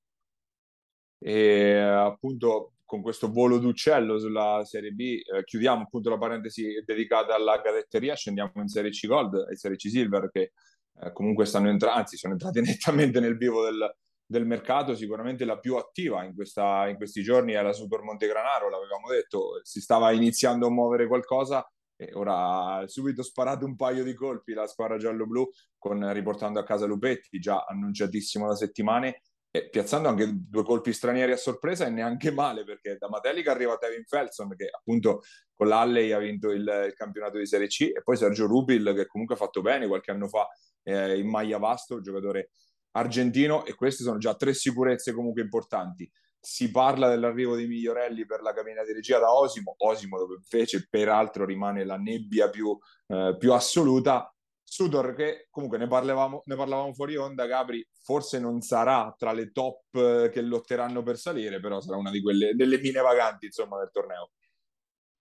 [1.18, 7.34] e appunto con questo volo d'uccello sulla Serie B eh, chiudiamo appunto la parentesi dedicata
[7.34, 10.52] alla cadetteria, scendiamo in Serie C Gold e Serie C Silver che
[11.00, 15.58] eh, comunque stanno entrando, anzi sono entrate nettamente nel vivo del, del mercato, sicuramente la
[15.58, 20.12] più attiva in, questa, in questi giorni è la Super Montegranaro, l'avevamo detto, si stava
[20.12, 21.66] iniziando a muovere qualcosa
[22.08, 26.86] e ora subito sparato un paio di colpi la squadra giallo-blu con, riportando a casa
[26.86, 29.22] Lupetti, già annunciatissimo da settimane,
[29.54, 33.76] e piazzando anche due colpi stranieri a sorpresa e neanche male perché da Matelica arriva
[33.76, 35.20] Tevin Felson che appunto
[35.54, 39.06] con l'Alley ha vinto il, il, campionato di Serie C e poi Sergio Rubil che
[39.06, 40.48] comunque ha fatto bene qualche anno fa
[40.84, 42.52] eh, in maglia vasto, giocatore
[42.92, 46.10] argentino e queste sono già tre sicurezze comunque importanti.
[46.44, 50.88] Si parla dell'arrivo di Migliorelli per la cabina di regia da Osimo, Osimo dove invece
[50.90, 52.76] peraltro rimane la nebbia più,
[53.06, 54.34] eh, più assoluta.
[54.64, 59.52] Sudor che comunque ne parlavamo, ne parlavamo fuori onda, Gabri forse non sarà tra le
[59.52, 63.78] top eh, che lotteranno per salire, però sarà una di quelle delle mine vaganti insomma
[63.78, 64.30] del torneo.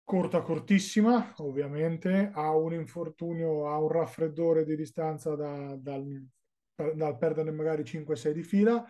[0.05, 6.07] Corta, cortissima, ovviamente, ha un infortunio, ha un raffreddore di distanza da, dal,
[6.95, 8.85] dal perdere magari 5-6 di fila,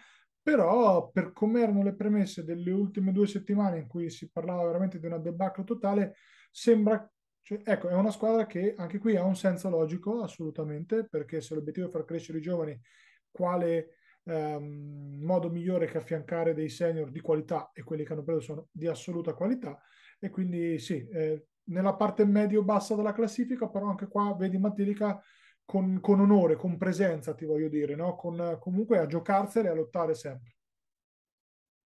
[0.46, 5.00] però per come erano le premesse delle ultime due settimane in cui si parlava veramente
[5.00, 6.14] di una debacle totale,
[6.52, 7.04] sembra
[7.42, 11.56] cioè, ecco, è una squadra che anche qui ha un senso logico, assolutamente, perché se
[11.56, 12.80] l'obiettivo è far crescere i giovani,
[13.28, 18.40] quale ehm, modo migliore che affiancare dei senior di qualità e quelli che hanno preso
[18.40, 19.76] sono di assoluta qualità.
[20.20, 25.20] E quindi sì, eh, nella parte medio-bassa della classifica, però anche qua vedi Matilica
[25.66, 28.16] con, con, onore, con presenza, ti voglio dire, no?
[28.16, 30.54] con, comunque a giocarsele e a lottare sempre.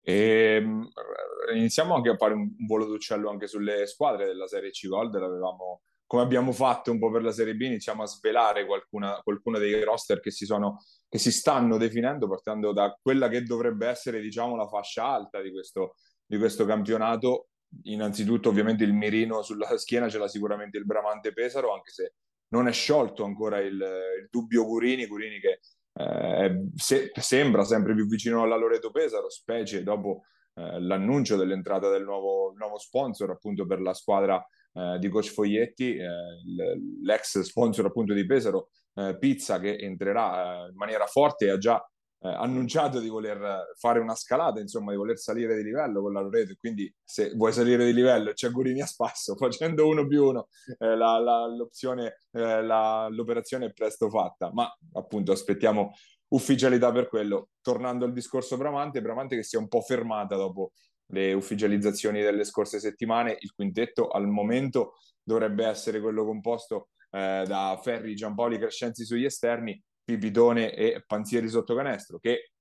[0.01, 0.89] E, ehm,
[1.55, 5.17] iniziamo anche a fare un, un volo d'uccello anche sulle squadre della Serie C Gold,
[5.17, 9.59] l'avevamo come abbiamo fatto un po' per la Serie B, iniziamo a svelare qualcuna, qualcuno
[9.59, 14.23] dei roster che si, sono, che si stanno definendo, partendo da quella che dovrebbe essere,
[14.23, 17.49] diciamo, la fascia alta di questo, di questo campionato.
[17.83, 22.15] Innanzitutto, ovviamente, il mirino sulla schiena ce l'ha sicuramente il Bramante Pesaro, anche se
[22.49, 25.61] non è sciolto ancora il, il dubbio Gurini, Gurini che
[25.99, 32.05] eh, se, sembra sempre più vicino alla Loreto Pesaro, specie dopo eh, l'annuncio dell'entrata del
[32.05, 36.09] nuovo, nuovo, sponsor appunto per la squadra eh, di Coach Foglietti, eh,
[37.03, 41.59] l'ex sponsor appunto di Pesaro, eh, Pizza che entrerà eh, in maniera forte e ha
[41.59, 41.85] già
[42.21, 46.21] eh, annunciato di voler fare una scalata, insomma, di voler salire di livello con la
[46.21, 46.55] Loreto.
[46.59, 50.97] Quindi, se vuoi salire di livello, c'è Gurini a spasso, facendo uno più uno, eh,
[50.97, 54.51] la, la, l'opzione, eh, la, l'operazione è presto fatta.
[54.53, 55.93] Ma appunto, aspettiamo
[56.29, 57.51] ufficialità per quello.
[57.61, 60.73] Tornando al discorso Bramante, Bramante che si è un po' fermata dopo
[61.11, 63.37] le ufficializzazioni delle scorse settimane.
[63.41, 69.81] Il quintetto al momento dovrebbe essere quello composto eh, da Ferri, Giampaoli, Crescenzi sugli esterni
[70.09, 72.53] Pipitone e Panzieri sotto canestro, che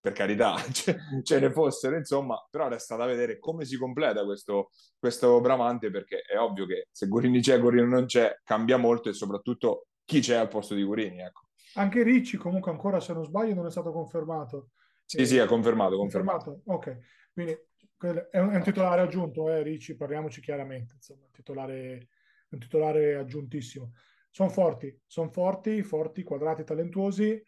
[0.00, 4.70] per carità ce, ce, ne fossero, insomma, però resta da vedere come si completa questo,
[4.98, 9.12] questo Bramante, perché è ovvio che se Gurini c'è, Gurini non c'è, cambia molto e
[9.12, 11.48] soprattutto chi c'è al posto di Gurini, ecco.
[11.74, 14.70] Anche Ricci comunque ancora, se non sbaglio, non è stato confermato.
[15.04, 16.62] Sì, eh, sì, è confermato, confermato.
[16.64, 16.98] Ok,
[17.34, 22.08] quindi è un, è un titolare aggiunto, eh, Ricci, parliamoci chiaramente, insomma, titolare,
[22.48, 23.92] un titolare aggiuntissimo
[24.36, 27.42] sono forti, sono forti, forti, quadrati, talentuosi.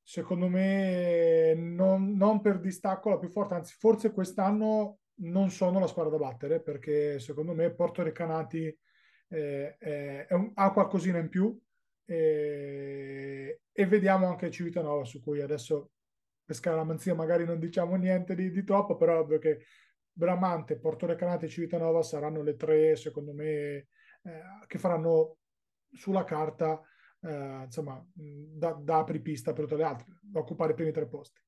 [0.00, 5.88] Secondo me non, non, per distacco la più forte, anzi forse quest'anno non sono la
[5.88, 8.66] squadra da battere perché secondo me Porto Recanati
[9.30, 11.60] eh, eh, un, ha qualcosina in più
[12.04, 15.90] eh, e vediamo anche Civitanova su cui adesso
[16.44, 19.64] per scaramanzia magari non diciamo niente di, di troppo, però è ovvio che
[20.12, 23.86] Bramante, Porto Recanati e Civitanova saranno le tre secondo me eh,
[24.68, 25.38] che faranno
[25.92, 26.80] sulla carta
[27.22, 31.40] eh, insomma, da, da apripista per tutte le altre, da occupare i primi tre posti.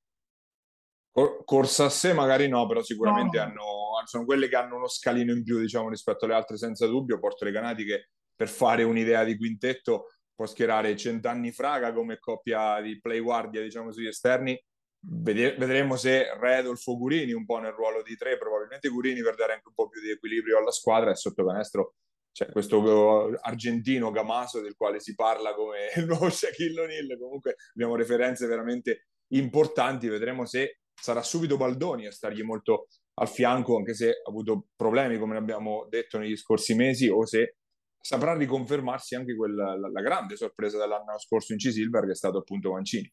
[1.45, 3.97] corsa a sé magari no, però sicuramente no, no.
[3.97, 7.19] Hanno, sono quelle che hanno uno scalino in più diciamo, rispetto alle altre senza dubbio.
[7.19, 13.01] Porto Recanati che per fare un'idea di quintetto può schierare Centanni Fraga come coppia di
[13.01, 14.61] play guardia diciamo sugli esterni.
[15.01, 19.69] vedremo se Redolfo Gurini un po' nel ruolo di tre, probabilmente Gurini per dare anche
[19.69, 21.95] un po' più di equilibrio alla squadra e sotto canestro
[22.35, 27.95] c'è questo argentino Gamaso del quale si parla come il nuovo Shaquille O'Neal, comunque abbiamo
[27.95, 34.11] referenze veramente importanti, vedremo se sarà subito Baldoni a stargli molto al fianco, anche se
[34.11, 37.59] ha avuto problemi, come abbiamo detto negli scorsi mesi, o se
[38.01, 42.39] saprà riconfermarsi anche quella, la, la grande sorpresa dell'anno scorso in C-Silver, che è stato
[42.39, 43.11] appunto Mancini.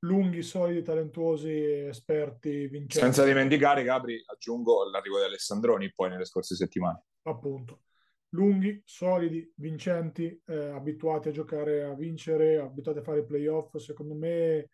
[0.00, 1.50] Lunghi, solidi, talentuosi,
[1.88, 2.98] esperti, vincenti.
[2.98, 7.04] Senza dimenticare, Gabri, aggiungo l'arrivo di Alessandroni poi nelle scorse settimane.
[7.22, 7.84] Appunto
[8.34, 13.76] lunghi, solidi, vincenti, eh, abituati a giocare a vincere, abituati a fare playoff.
[13.76, 14.70] Secondo me,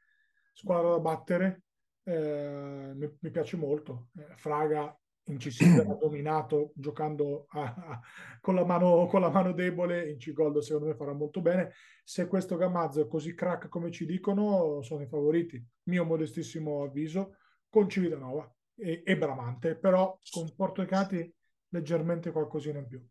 [0.52, 1.62] squadra da battere.
[2.04, 4.08] eh, mi, mi, piace molto.
[4.16, 4.94] Eh, Fraga
[5.24, 8.00] incisivo, ha dominato giocando a, a,
[8.40, 11.72] con, la mano, con, la mano, debole, in C-Gold secondo me farà molto bene.
[12.02, 15.62] Se questo Gamazzo è così crack come ci dicono, sono i favoriti.
[15.84, 17.36] Mio modestissimo avviso,
[17.68, 21.32] con Civitanova e, e Bramante, però con Porto Recati
[21.68, 23.06] leggermente qualcosina in più.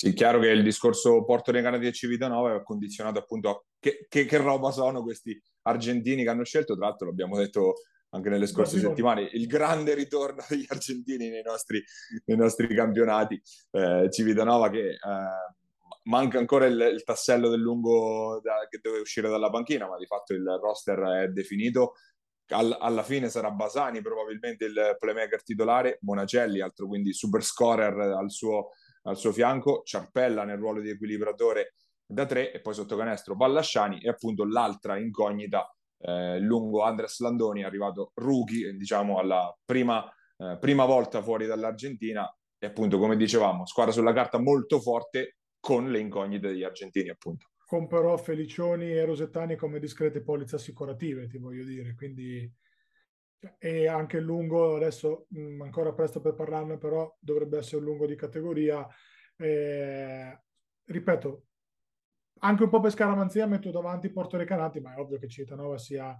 [0.00, 4.26] Sì, chiaro che il discorso Porto Recanati e Civitanova è condizionato appunto a che, che,
[4.26, 6.76] che, roba sono questi argentini che hanno scelto.
[6.76, 7.74] Tra l'altro l'abbiamo detto
[8.10, 11.82] anche nelle scorse settimane, il grande ritorno degli argentini nei nostri,
[12.26, 13.42] nei nostri campionati.
[13.72, 14.98] Eh, Civitanova che eh,
[16.04, 20.06] manca ancora il, il, tassello del lungo da, che deve uscire dalla panchina, ma di
[20.06, 21.94] fatto il roster è definito.
[22.50, 28.30] All, alla fine sarà Basani probabilmente il playmaker titolare, Monacelli, altro quindi super scorer al
[28.30, 28.68] suo,
[29.02, 34.00] al suo fianco, Ciarpella nel ruolo di equilibratore da tre e poi sotto canestro Ballasciani
[34.00, 40.04] e appunto l'altra incognita eh, lungo Andres Landoni, arrivato rookie, diciamo alla prima,
[40.38, 45.90] eh, prima volta fuori dall'Argentina e appunto come dicevamo, squadra sulla carta molto forte con
[45.90, 47.50] le incognite degli argentini appunto.
[47.66, 52.50] Con però Felicioni e Rosettani come discrete polizze assicurative, ti voglio dire, quindi
[53.58, 58.06] e anche lungo, adesso mh, mm, ancora presto per parlarne, però dovrebbe essere un lungo
[58.06, 58.86] di categoria.
[59.36, 60.40] Eh,
[60.84, 61.44] ripeto,
[62.40, 66.16] anche un po' per scaramanzia metto davanti Porto Recanati, ma è ovvio che Civitanova sia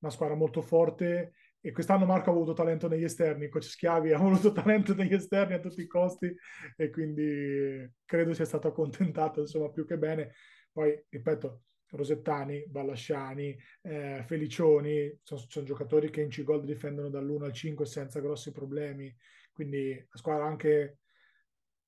[0.00, 4.16] una squadra molto forte e quest'anno Marco ha avuto talento negli esterni, coach Schiavi ha
[4.18, 6.34] avuto talento negli esterni a tutti i costi
[6.76, 10.32] e quindi credo sia stato accontentato insomma più che bene.
[10.72, 17.52] Poi, ripeto, Rosettani, Ballasciani, eh, Felicioni, sono, sono, giocatori che in C-Gold difendono dall'1 al
[17.52, 19.14] 5 senza grossi problemi,
[19.52, 20.98] quindi la squadra anche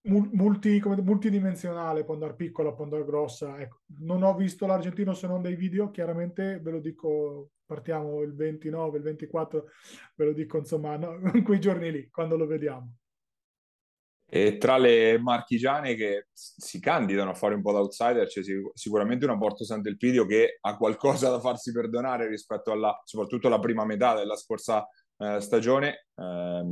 [0.04, 3.60] multi, come, multidimensionale, può andare piccola, può andare grossa.
[3.60, 8.34] Ecco, non ho visto l'Argentino se non dei video, chiaramente ve lo dico, partiamo il
[8.34, 9.66] 29, il 24,
[10.16, 12.96] ve lo dico insomma, no, in quei giorni lì, quando lo vediamo.
[14.34, 18.40] E tra le marchigiane che si candidano a fare un po' da outsider c'è
[18.72, 23.84] sicuramente una Porto Sant'Elpidio che ha qualcosa da farsi perdonare rispetto alla, soprattutto alla prima
[23.84, 26.06] metà della scorsa eh, stagione.
[26.14, 26.64] Eh,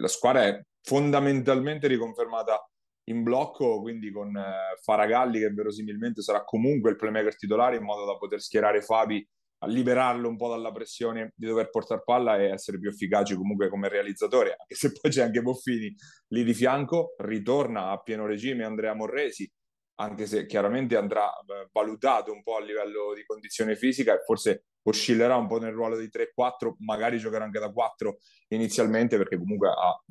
[0.00, 2.68] la squadra è fondamentalmente riconfermata
[3.04, 8.06] in blocco, quindi con eh, Faragalli che verosimilmente sarà comunque il playmaker titolare in modo
[8.06, 9.24] da poter schierare Fabi
[9.58, 13.68] a liberarlo un po' dalla pressione di dover portare palla e essere più efficaci comunque
[13.68, 15.94] come realizzatore, anche se poi c'è anche Boffini
[16.28, 19.50] lì di fianco, ritorna a pieno regime Andrea Morresi,
[20.00, 24.66] anche se chiaramente andrà eh, valutato un po' a livello di condizione fisica e forse
[24.88, 29.68] oscillerà un po' nel ruolo di 3-4, magari giocherà anche da 4 inizialmente perché comunque
[29.68, 30.02] ha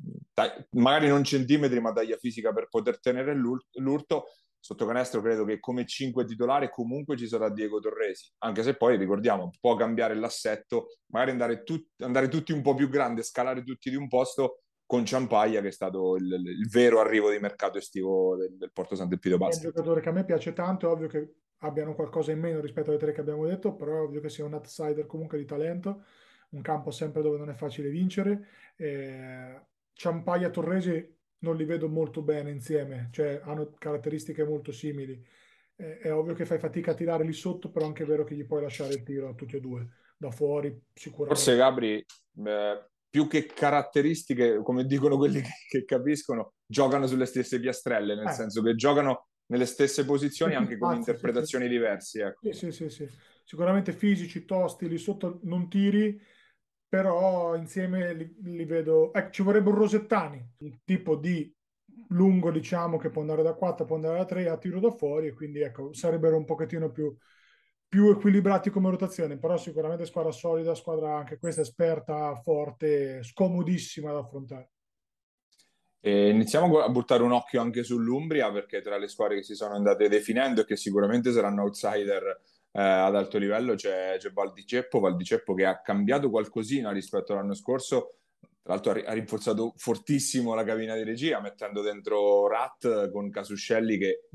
[0.70, 4.24] magari non centimetri ma taglia fisica per poter tenere l'urto.
[4.60, 8.96] Sotto canestro credo che come 5 titolare comunque ci sarà Diego Torresi, anche se poi
[8.96, 13.88] ricordiamo può cambiare l'assetto, magari andare, tut- andare tutti un po' più grandi, scalare tutti
[13.88, 18.36] di un posto con Ciampaglia che è stato il, il, vero arrivo di mercato estivo
[18.36, 19.62] del, del Porto Sant'Elpidio Basket.
[19.62, 22.60] È un giocatore che a me piace tanto, è ovvio che abbiano qualcosa in meno
[22.60, 25.44] rispetto alle tre che abbiamo detto, però è ovvio che sia un outsider comunque di
[25.44, 26.04] talento,
[26.50, 28.46] un campo sempre dove non è facile vincere.
[28.76, 29.60] Eh,
[29.92, 35.24] Ciampaglia Torresi non li vedo molto bene insieme, cioè hanno caratteristiche molto simili.
[35.76, 38.34] Eh, è ovvio che fai fatica a tirare lì sotto, però anche è vero che
[38.34, 41.34] gli puoi lasciare il tiro a tutti e due, da fuori sicuramente.
[41.34, 42.04] Forse Gabri,
[42.44, 48.28] eh, più che caratteristiche, come dicono quelli che, che, capiscono, giocano sulle stesse piastrelle, nel
[48.28, 48.32] eh.
[48.32, 52.22] senso che giocano nelle stesse posizioni anche con Anzi, interpretazioni sì, diverse.
[52.22, 52.52] Ecco.
[52.52, 53.08] Sì, sì, sì,
[53.44, 56.20] Sicuramente fisici, tosti, lì sotto non tiri,
[56.88, 59.12] però insieme li, li vedo...
[59.12, 61.50] Ecco, ci vorrebbe un Rosettani, il tipo di
[62.08, 65.28] lungo, diciamo, che può andare da 4, può andare da 3 a tiro da fuori,
[65.28, 67.14] e quindi ecco, sarebbero un pochettino più,
[67.88, 74.18] più equilibrati come rotazione, però sicuramente squadra solida, squadra anche questa esperta, forte, scomodissima da
[74.18, 74.70] affrontare.
[76.00, 79.74] E iniziamo a buttare un occhio anche sull'Umbria perché tra le squadre che si sono
[79.74, 85.54] andate definendo e che sicuramente saranno outsider eh, ad alto livello c'è, c'è Valdiceppo, Valdiceppo
[85.54, 88.18] che ha cambiato qualcosina rispetto all'anno scorso,
[88.62, 94.28] tra l'altro ha, rinforzato fortissimo la cabina di regia mettendo dentro Rat con Casuscelli che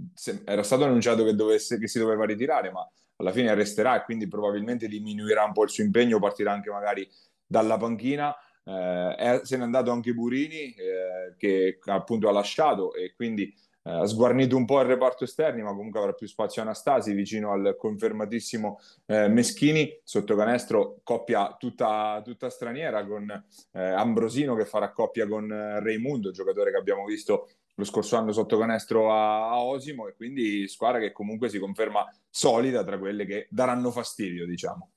[0.44, 2.86] era stato annunciato che, dovesse, che si doveva ritirare ma
[3.18, 7.08] alla fine resterà e quindi probabilmente diminuirà un po' il suo impegno, partirà anche magari
[7.46, 13.54] dalla panchina eh, se n'è andato anche Burini eh, che appunto ha lasciato e quindi
[13.86, 17.52] eh, ha sguarnito un po' il reparto esterni ma comunque avrà più spazio Anastasi vicino
[17.52, 20.00] al confermatissimo eh, Meschini.
[20.04, 26.32] Sotto canestro coppia tutta, tutta straniera con eh, Ambrosino che farà coppia con eh, Reimundo
[26.32, 30.08] giocatore che abbiamo visto lo scorso anno sotto canestro a, a Osimo.
[30.08, 34.92] E quindi squadra che comunque si conferma solida tra quelle che daranno fastidio diciamo.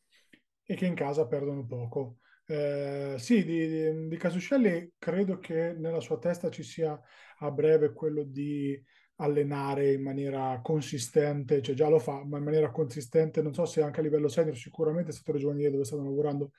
[0.64, 6.16] E che in casa perdono poco Eh, sì, di, di, Casuscelli credo che nella sua
[6.18, 6.98] testa ci sia
[7.38, 8.80] a breve quello di
[9.16, 13.82] allenare in maniera consistente, cioè già lo fa, ma in maniera consistente, non so se
[13.82, 16.52] anche a livello senior, sicuramente è stato giovanile dove stanno lavorando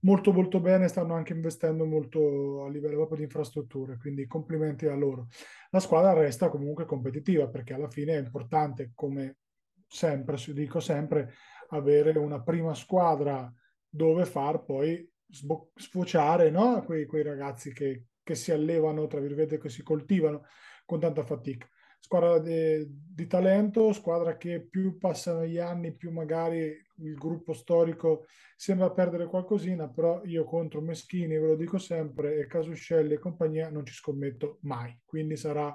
[0.00, 4.94] molto molto bene, stanno anche investendo molto a livello proprio di infrastrutture, quindi complimenti a
[4.94, 5.28] loro.
[5.70, 9.38] La squadra resta comunque competitiva perché alla fine è importante, come
[9.86, 11.34] sempre, dico sempre,
[11.70, 13.52] avere una prima squadra
[13.88, 16.82] dove far poi sfociare no?
[16.84, 20.44] quei, quei ragazzi che, che si allevano, tra virgolette, che si coltivano
[20.84, 21.68] con tanta fatica
[22.04, 28.26] squadra di, di, talento, squadra che più passano gli anni, più magari il gruppo storico
[28.56, 33.70] sembra perdere qualcosina, però io contro Meschini, ve lo dico sempre, e Casuscelli e compagnia
[33.70, 35.74] non ci scommetto mai, quindi sarà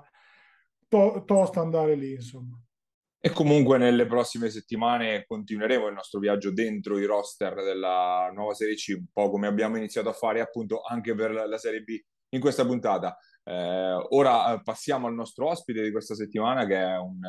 [0.87, 2.61] to- tosta andare lì, insomma.
[3.21, 8.75] E comunque nelle prossime settimane continueremo il nostro viaggio dentro i roster della nuova Serie
[8.75, 12.39] C, un po' come abbiamo iniziato a fare appunto anche per la Serie B in
[12.39, 13.17] questa puntata.
[13.43, 17.19] Eh, ora eh, passiamo al nostro ospite di questa settimana, che è un,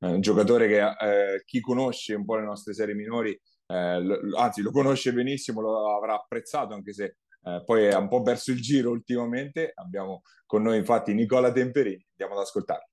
[0.00, 3.30] eh, un giocatore che eh, chi conosce un po' le nostre serie minori,
[3.66, 8.08] eh, lo, anzi lo conosce benissimo, lo avrà apprezzato, anche se eh, poi è un
[8.08, 9.70] po' perso il giro ultimamente.
[9.76, 12.88] Abbiamo con noi infatti Nicola Temperini, andiamo ad ascoltare.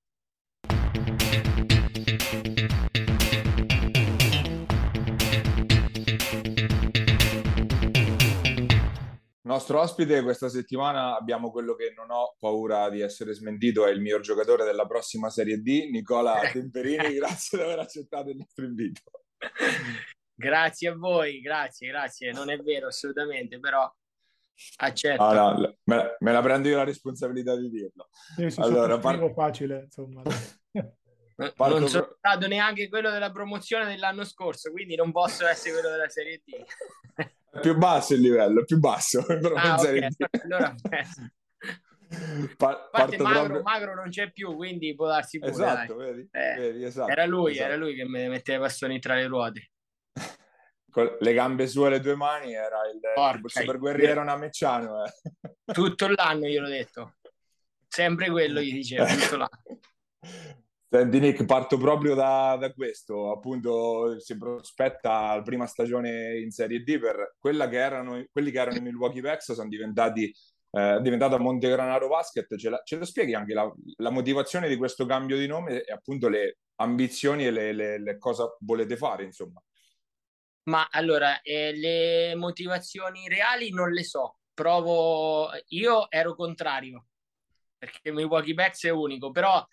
[9.46, 14.00] Nostro ospite questa settimana abbiamo quello che non ho paura di essere smentito, è il
[14.00, 19.02] mio giocatore della prossima Serie D, Nicola Temperini, grazie di aver accettato il nostro invito.
[20.34, 23.94] Grazie a voi, grazie, grazie, non è vero assolutamente, però
[24.78, 25.22] accetto.
[25.22, 28.08] Ah, no, me, la, me, la, prendo io la responsabilità di dirlo.
[28.38, 30.22] Sì, sì, allora, par- facile, insomma.
[31.36, 35.90] Parto non sono stato neanche quello della promozione dell'anno scorso, quindi non posso essere quello
[35.90, 36.64] della Serie D.
[37.62, 39.24] più basso il livello, più basso.
[39.26, 40.08] Però ah, okay.
[40.44, 40.76] allora,
[42.58, 43.62] pa- parte magro, proprio...
[43.62, 45.52] magro non c'è più, quindi può darsi pure.
[45.52, 47.68] Esatto, vedi, eh, vedi, esatto, Era lui, esatto.
[47.68, 49.72] era lui che mi metteva i bastoni tra le ruote.
[50.94, 55.04] Con le gambe su e le due mani era il, il super guerriero namecciano.
[55.04, 55.12] Eh.
[55.74, 57.16] Tutto l'anno gliel'ho detto.
[57.88, 59.80] Sempre quello gli dicevo, tutto l'anno.
[60.94, 66.84] Senti Nick, parto proprio da, da, questo, appunto si prospetta la prima stagione in Serie
[66.84, 70.32] D per che erano, quelli che erano i Milwaukee Bucks sono diventati
[70.70, 75.08] eh, diventato Montegranaro Basket, ce, la, ce lo spieghi anche la, la, motivazione di questo
[75.08, 79.60] cambio di nome e appunto le ambizioni e le, le, le cosa volete fare insomma?
[80.66, 87.08] Ma allora, eh, le motivazioni reali non le so, provo, io ero contrario
[87.84, 89.68] perché Milwaukee Bucks è unico, però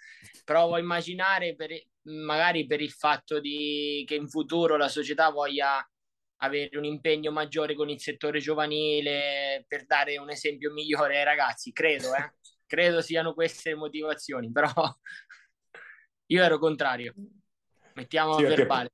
[0.45, 1.71] provo a immaginare per,
[2.03, 5.89] magari per il fatto di, che in futuro la società voglia
[6.39, 11.71] avere un impegno maggiore con il settore giovanile per dare un esempio migliore ai ragazzi,
[11.71, 12.35] credo, eh?
[12.67, 14.73] credo siano queste le motivazioni, però
[16.27, 17.15] io ero contrario.
[17.95, 18.91] Mettiamo sì, a verbale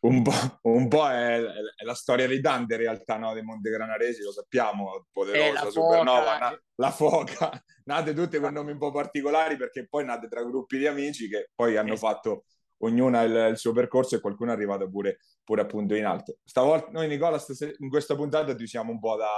[0.00, 3.32] un po', un po è, è, la storia di Dante in realtà, no?
[3.32, 7.50] dei Montegranaresi, lo sappiamo, poderosa, eh, supernova, na- la foca,
[7.84, 11.50] nate tutte con nomi un po' particolari perché poi nate tra gruppi di amici che
[11.54, 12.44] poi hanno fatto
[12.78, 16.38] ognuna il, il, suo percorso e qualcuno è arrivato pure, pure appunto in alto.
[16.44, 17.42] Stavolta noi Nicola
[17.78, 19.28] in questa puntata ti siamo un po' da,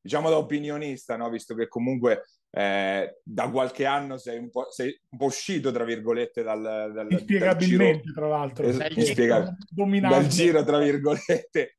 [0.00, 1.28] diciamo da opinionista, no?
[1.28, 5.84] visto che comunque eh, da qualche anno sei un, po', sei un po' uscito, tra
[5.84, 6.60] virgolette, dal,
[6.92, 9.56] dal, inspiegabilmente, dal tra l'altro, es- inspiega-
[10.08, 11.74] dal giro, tra virgolette.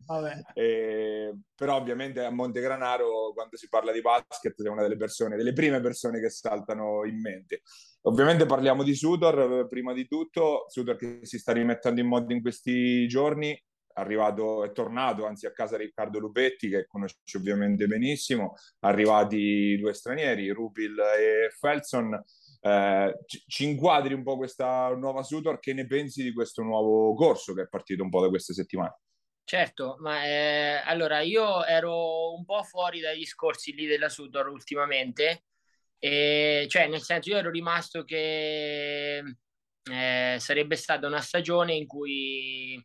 [0.53, 5.53] Eh, però ovviamente a Montegranaro, quando si parla di basket, sei una delle persone, delle
[5.53, 7.61] prime persone che saltano in mente.
[8.03, 12.41] Ovviamente parliamo di Sudor, prima di tutto, Sudor che si sta rimettendo in modo in
[12.41, 13.61] questi giorni,
[13.93, 20.49] arrivato, è tornato anzi a casa Riccardo Lupetti che conosce ovviamente benissimo, arrivati due stranieri,
[20.49, 22.21] Rubil e Felson.
[22.63, 23.15] Eh,
[23.47, 27.63] ci inquadri un po' questa nuova Sutor, che ne pensi di questo nuovo corso che
[27.63, 28.99] è partito un po' da queste settimane?
[29.43, 35.43] Certo, ma eh, allora io ero un po' fuori dai discorsi lì della Sutor ultimamente,
[35.97, 39.21] e, cioè nel senso io ero rimasto che
[39.91, 42.81] eh, sarebbe stata una stagione in cui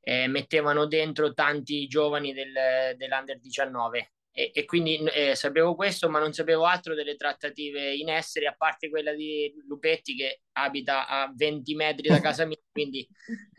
[0.00, 2.52] eh, mettevano dentro tanti giovani del,
[2.96, 8.08] dell'Under 19 e, e quindi eh, sapevo questo ma non sapevo altro delle trattative in
[8.08, 13.06] essere a parte quella di Lupetti che abita a 20 metri da casa mia quindi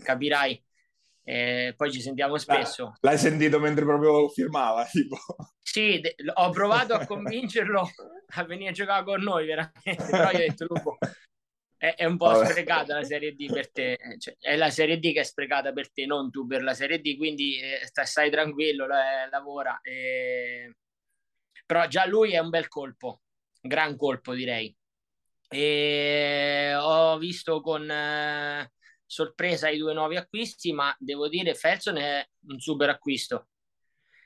[0.04, 0.64] capirai
[1.24, 2.96] eh, poi ci sentiamo spesso.
[3.02, 4.84] L'hai sentito mentre proprio firmava?
[4.86, 5.18] Tipo.
[5.62, 7.88] Sì, de- ho provato a convincerlo
[8.34, 10.04] a venire a giocare con noi, veramente.
[10.10, 10.98] Però gli ho detto, Lupo,
[11.82, 12.46] è, è un po' Vabbè.
[12.46, 15.92] sprecata la Serie D per te, cioè, è la Serie D che è sprecata per
[15.92, 19.80] te, non tu per la Serie D, quindi eh, stai, tranquillo, la, lavora.
[19.82, 20.76] Eh...
[21.66, 23.22] Però già lui è un bel colpo,
[23.60, 24.76] gran colpo direi.
[25.50, 28.72] E ho visto con eh,
[29.04, 33.48] sorpresa i due nuovi acquisti, ma devo dire Felson è un super acquisto.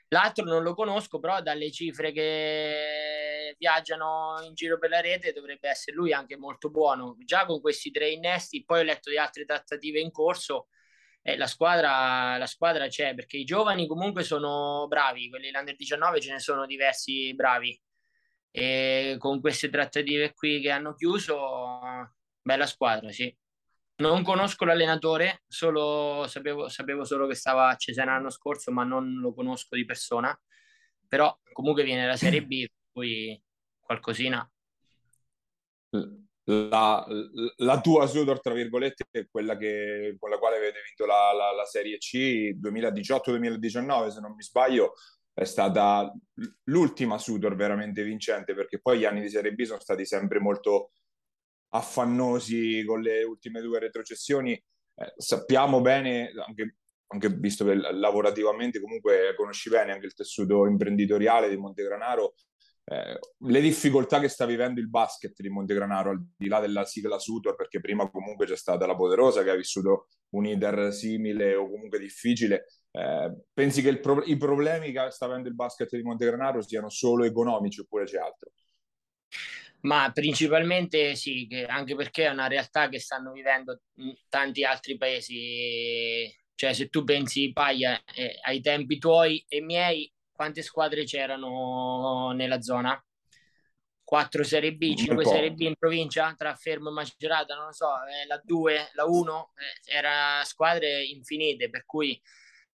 [0.09, 3.04] L'altro non lo conosco, però dalle cifre che
[3.65, 7.17] viaggiano in giro per la rete dovrebbe essere lui anche molto buono.
[7.19, 10.67] Già con questi tre innesti, poi ho letto di altre trattative in corso.
[11.23, 16.21] Eh, la, squadra, la squadra c'è perché i giovani comunque sono bravi, quelli l'Under 19
[16.21, 17.79] ce ne sono diversi bravi.
[18.51, 21.79] E con queste trattative qui che hanno chiuso,
[22.41, 23.35] bella squadra, sì.
[23.97, 29.19] Non conosco l'allenatore, solo, sapevo, sapevo solo che stava a Cesena l'anno scorso, ma non
[29.19, 30.37] lo conosco di persona.
[31.07, 33.41] Però comunque viene la Serie B, poi
[33.85, 34.49] qualcosina.
[36.47, 37.05] La,
[37.57, 41.53] la, tua Sudor, tra virgolette, è quella che, con la quale avete vinto la, la,
[41.53, 44.93] la Serie C 2018-2019, se non mi sbaglio,
[45.33, 46.13] è stata
[46.65, 50.91] l'ultima Sudor veramente vincente, perché poi gli anni di Serie B sono stati sempre molto
[51.69, 54.51] affannosi con le ultime due retrocessioni.
[54.53, 56.77] Eh, sappiamo bene, anche,
[57.07, 62.35] anche visto che lavorativamente comunque conosci bene anche il tessuto imprenditoriale di Montegranaro,
[62.87, 67.17] eh, le difficoltà che sta vivendo il basket di Montegranaro, al di là della sigla
[67.17, 71.69] Sutor, perché prima comunque c'è stata la Poderosa che ha vissuto un iter simile o
[71.69, 72.67] comunque difficile.
[72.91, 77.23] Eh, pensi che pro- i problemi che sta avendo il basket di Montegranaro siano solo
[77.23, 78.51] economici oppure c'è altro?
[79.81, 83.81] Ma principalmente sì, anche perché è una realtà che stanno vivendo
[84.29, 86.33] tanti altri paesi.
[86.55, 92.61] Cioè, se tu pensi, Paglia, eh, ai tempi tuoi e miei, quante squadre c'erano nella
[92.61, 93.01] zona?
[94.03, 97.87] 4 Serie B, 5 Serie B in provincia tra Fermo e Macerata, non lo so,
[98.05, 102.21] eh, la 2, la 1, eh, era squadre infinite, per cui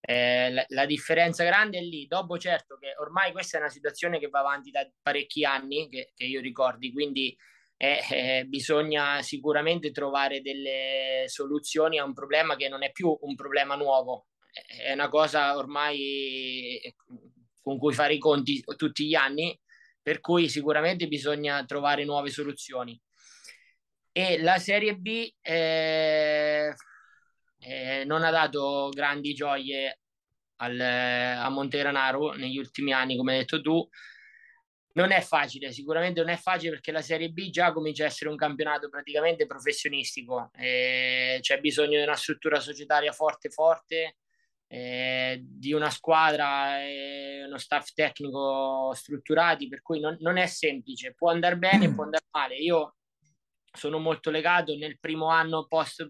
[0.01, 2.05] eh, la, la, differenza grande è lì.
[2.05, 6.11] Dopo certo che ormai questa è una situazione che va avanti da parecchi anni, che,
[6.13, 7.35] che io ricordi, quindi
[7.77, 13.35] eh, eh, bisogna sicuramente trovare delle soluzioni a un problema che non è più un
[13.35, 16.79] problema nuovo, è una cosa ormai
[17.61, 19.57] con cui fare i conti tutti gli anni,
[20.01, 22.99] per cui sicuramente bisogna trovare nuove soluzioni.
[24.11, 26.73] E la Serie B eh,
[27.59, 29.99] eh, non ha dato grandi gioie
[30.57, 33.87] al, a Monteranaro negli ultimi anni, come hai detto tu.
[34.93, 38.29] Non è facile, sicuramente non è facile perché la Serie B già comincia a essere
[38.29, 40.51] un campionato praticamente professionistico.
[40.57, 44.17] Eh, c'è bisogno di una struttura societaria forte, forte,
[44.73, 51.13] eh, di una squadra e uno staff tecnico strutturati, per cui non, non è semplice,
[51.13, 52.55] può andare bene, può andare male.
[52.55, 52.95] Io
[53.73, 56.09] sono molto legato nel primo anno post,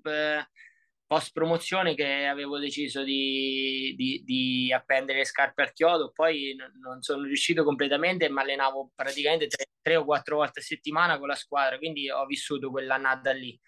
[1.08, 7.02] post promozione che avevo deciso di, di, di, appendere le scarpe al chiodo, poi non
[7.02, 11.36] sono riuscito completamente mi allenavo praticamente tre, tre o quattro volte a settimana con la
[11.36, 13.60] squadra, quindi ho vissuto quell'annata lì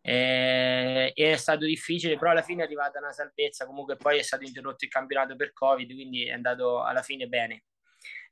[0.00, 4.44] eh, è stato difficile, però alla fine è arrivata una salvezza, comunque poi è stato
[4.44, 7.64] interrotto il campionato per Covid, quindi è andato alla fine bene.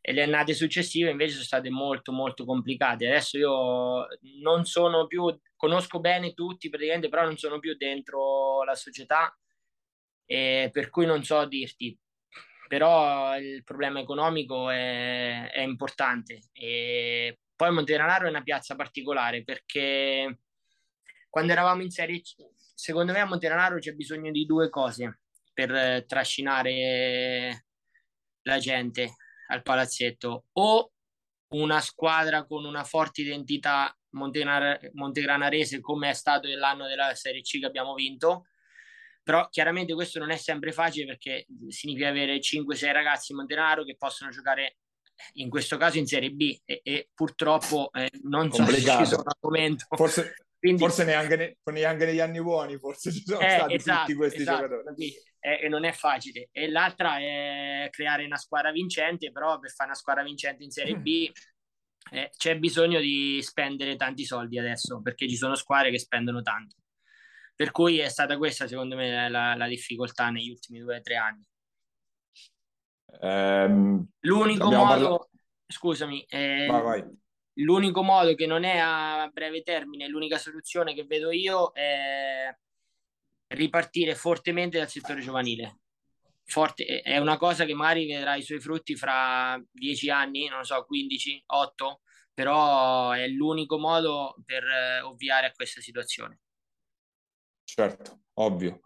[0.00, 3.06] E le annate successive invece sono state molto molto complicate.
[3.08, 4.06] Adesso io
[4.42, 5.24] non sono più,
[5.56, 9.36] conosco bene tutti praticamente, però non sono più dentro la società,
[10.26, 11.98] eh, per cui non so dirti.
[12.68, 16.40] Però il problema economico è, è importante.
[16.52, 20.38] E poi Montenegro è una piazza particolare perché
[21.28, 22.34] quando eravamo in Serie C,
[22.74, 25.20] secondo me a Montenegro c'è bisogno di due cose
[25.52, 27.66] per eh, trascinare
[28.42, 29.14] la gente
[29.48, 30.44] al palazzetto.
[30.52, 30.92] O
[31.48, 37.66] una squadra con una forte identità montegranarese come è stato l'anno della Serie C che
[37.66, 38.46] abbiamo vinto.
[39.22, 43.96] Però chiaramente questo non è sempre facile perché significa avere 5-6 ragazzi in Montenaro che
[43.96, 44.76] possono giocare
[45.34, 46.60] in questo caso in Serie B.
[46.64, 51.36] E, e purtroppo eh, non so se ci sono al momento forse, quindi, forse neanche,
[51.36, 55.14] ne, neanche, negli anni buoni, forse ci sono eh, stati esatto, tutti questi esatto, giocatori.
[55.38, 56.48] E, e non è facile.
[56.50, 60.96] E l'altra è creare una squadra vincente, però per fare una squadra vincente in Serie
[60.96, 61.30] B
[62.10, 66.74] eh, c'è bisogno di spendere tanti soldi adesso, perché ci sono squadre che spendono tanto.
[67.54, 71.14] Per cui è stata questa, secondo me, la, la difficoltà negli ultimi due o tre
[71.14, 71.44] anni.
[73.20, 75.30] Um, L'unico modo, parlato...
[75.68, 77.24] scusami, eh, vai, vai
[77.60, 82.54] L'unico modo che non è a breve termine, l'unica soluzione che vedo io è
[83.48, 85.80] ripartire fortemente dal settore giovanile.
[86.44, 90.84] Forte, è una cosa che magari vedrà i suoi frutti fra dieci anni, non so,
[90.84, 92.02] 15, 8,
[92.32, 96.40] però è l'unico modo per eh, ovviare a questa situazione.
[97.64, 98.80] Certo, ovvio.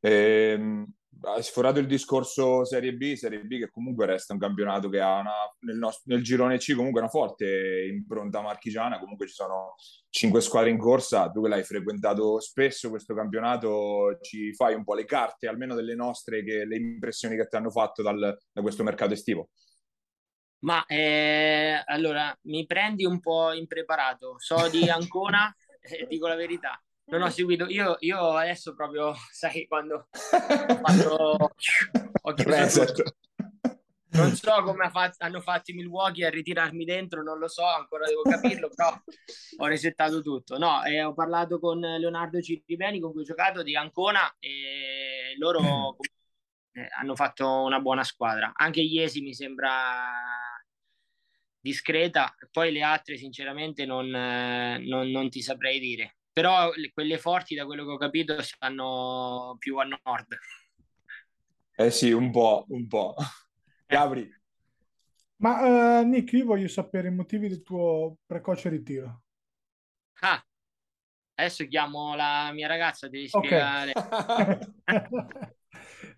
[0.00, 0.86] Ehm,
[1.24, 5.18] hai sforato il discorso Serie B, Serie B che comunque resta un campionato che ha
[5.18, 9.74] una, nel, nostro, nel girone C comunque una forte impronta marchigiana, comunque ci sono
[10.10, 14.94] cinque squadre in corsa, tu che l'hai frequentato spesso questo campionato, ci fai un po'
[14.94, 18.82] le carte, almeno delle nostre, che, le impressioni che ti hanno fatto dal, da questo
[18.82, 19.50] mercato estivo?
[20.60, 26.80] Ma eh, allora mi prendi un po' impreparato, so di Ancona, eh, dico la verità
[27.12, 27.66] non ho seguito.
[27.66, 31.54] Io, io adesso proprio, sai, quando ho fatto...
[32.24, 33.16] Ho Reset.
[34.12, 38.06] Non so come fatto, hanno fatto i Milwaukee a ritirarmi dentro, non lo so, ancora
[38.06, 38.94] devo capirlo, però
[39.56, 40.58] ho resettato tutto.
[40.58, 45.96] No, eh, ho parlato con Leonardo Ciribeni, con cui ho giocato, di Ancona, e loro
[46.72, 48.52] eh, hanno fatto una buona squadra.
[48.54, 50.12] Anche Iesi mi sembra
[51.58, 57.54] discreta, poi le altre sinceramente non, eh, non, non ti saprei dire però quelle forti
[57.54, 60.36] da quello che ho capito stanno più a nord.
[61.74, 63.14] Eh sì, un po', un po'.
[63.18, 63.94] Eh.
[63.94, 64.40] Gabri.
[65.36, 69.22] Ma uh, Nick, io voglio sapere i motivi del tuo precoce ritiro.
[70.20, 70.42] Ah,
[71.34, 73.92] adesso chiamo la mia ragazza, devi spiegare.
[73.94, 74.58] Okay.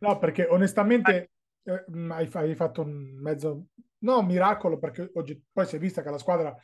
[0.00, 1.30] no, perché onestamente
[1.62, 3.68] eh, hai, hai, fatto un mezzo,
[4.00, 6.54] no, miracolo, perché oggi poi si è vista che la squadra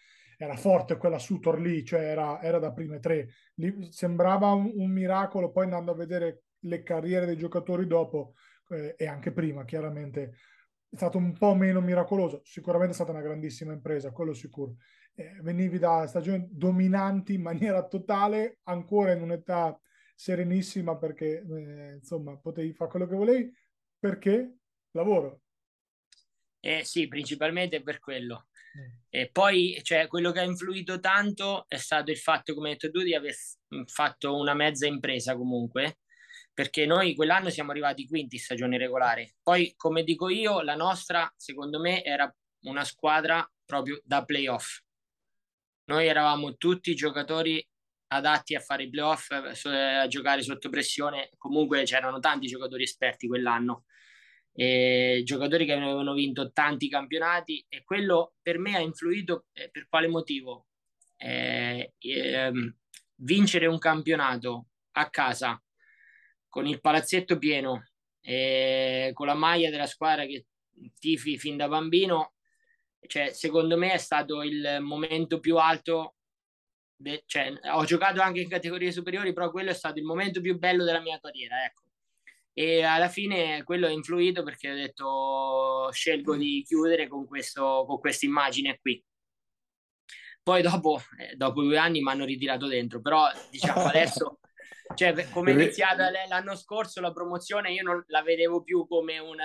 [0.43, 3.29] era forte quella Sutor lì, cioè era, era da prime tre.
[3.57, 8.33] Lì sembrava un, un, miracolo, poi andando a vedere le carriere dei giocatori dopo
[8.71, 10.33] eh, e anche prima, chiaramente
[10.89, 12.41] è stato un po' meno miracoloso.
[12.43, 14.77] Sicuramente è stata una grandissima impresa, quello sicuro.
[15.15, 19.79] Eh, venivi da stagioni dominanti in maniera totale, ancora in un'età
[20.15, 23.53] serenissima perché eh, insomma potevi fare quello che volevi
[23.99, 24.55] perché
[24.93, 25.43] lavoro.
[26.61, 28.49] Eh sì, principalmente per quello.
[29.09, 32.91] E poi cioè, quello che ha influito tanto è stato il fatto, come hai detto
[32.91, 33.35] tu, di aver
[33.87, 35.99] fatto una mezza impresa comunque,
[36.55, 39.35] perché noi quell'anno siamo arrivati quinti in stagione regolare.
[39.43, 42.33] Poi, come dico io, la nostra, secondo me, era
[42.65, 44.79] una squadra proprio da playoff.
[45.87, 47.67] Noi eravamo tutti giocatori
[48.13, 51.31] adatti a fare i playoff, a giocare sotto pressione.
[51.37, 53.87] Comunque c'erano tanti giocatori esperti quell'anno
[54.53, 59.89] eh, giocatori che avevano vinto tanti campionati e quello per me ha influito eh, per
[59.89, 60.67] quale motivo?
[61.17, 62.77] Eh, ehm,
[63.17, 65.63] vincere un campionato a casa
[66.49, 67.91] con il palazzetto pieno
[68.21, 70.47] e con la maglia della squadra che
[70.99, 72.35] tifi fin da bambino,
[73.07, 76.17] cioè, secondo me è stato il momento più alto.
[76.97, 80.59] De- cioè, ho giocato anche in categorie superiori, però quello è stato il momento più
[80.59, 81.65] bello della mia carriera.
[81.65, 81.90] Ecco
[82.53, 87.99] e alla fine quello ha influito perché ho detto scelgo di chiudere con, questo, con
[87.99, 89.03] questa immagine qui.
[90.43, 94.41] Poi dopo, eh, dopo due anni mi hanno ritirato dentro, però diciamo adesso,
[94.97, 99.37] cioè, come è iniziata l'anno scorso la promozione, io non la vedevo più come un,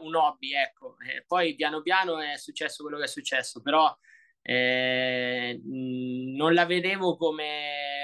[0.00, 0.96] un hobby, ecco.
[1.00, 3.94] Eh, poi piano piano è successo quello che è successo, però
[4.42, 8.03] eh, non la vedevo come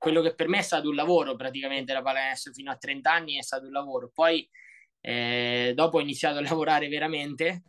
[0.00, 3.36] quello che per me è stato un lavoro praticamente la pallacanestro fino a 30 anni
[3.36, 4.48] è stato un lavoro poi
[5.02, 7.64] eh, dopo ho iniziato a lavorare veramente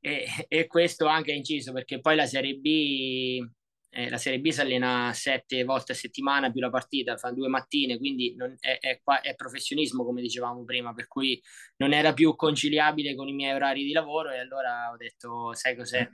[0.00, 3.46] e, e, questo anche ha inciso perché poi la Serie B
[3.90, 7.48] eh, la Serie B si allena sette volte a settimana più la partita, fa due
[7.48, 11.40] mattine, quindi non, è, è, è, professionismo come dicevamo prima, per cui
[11.76, 15.74] non era più conciliabile con i miei orari di lavoro e allora ho detto sai
[15.76, 16.06] cos'è,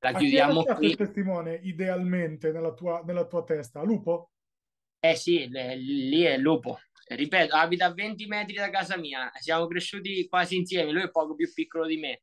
[0.00, 0.90] la chiudiamo qui.
[0.90, 3.82] il testimone idealmente nella tua, nella tua testa?
[3.84, 4.30] Lupo?
[5.00, 6.80] Eh sì, le, lì è Lupo.
[7.06, 11.34] Ripeto, abita a 20 metri da casa mia, siamo cresciuti quasi insieme, lui è poco
[11.34, 12.22] più piccolo di me.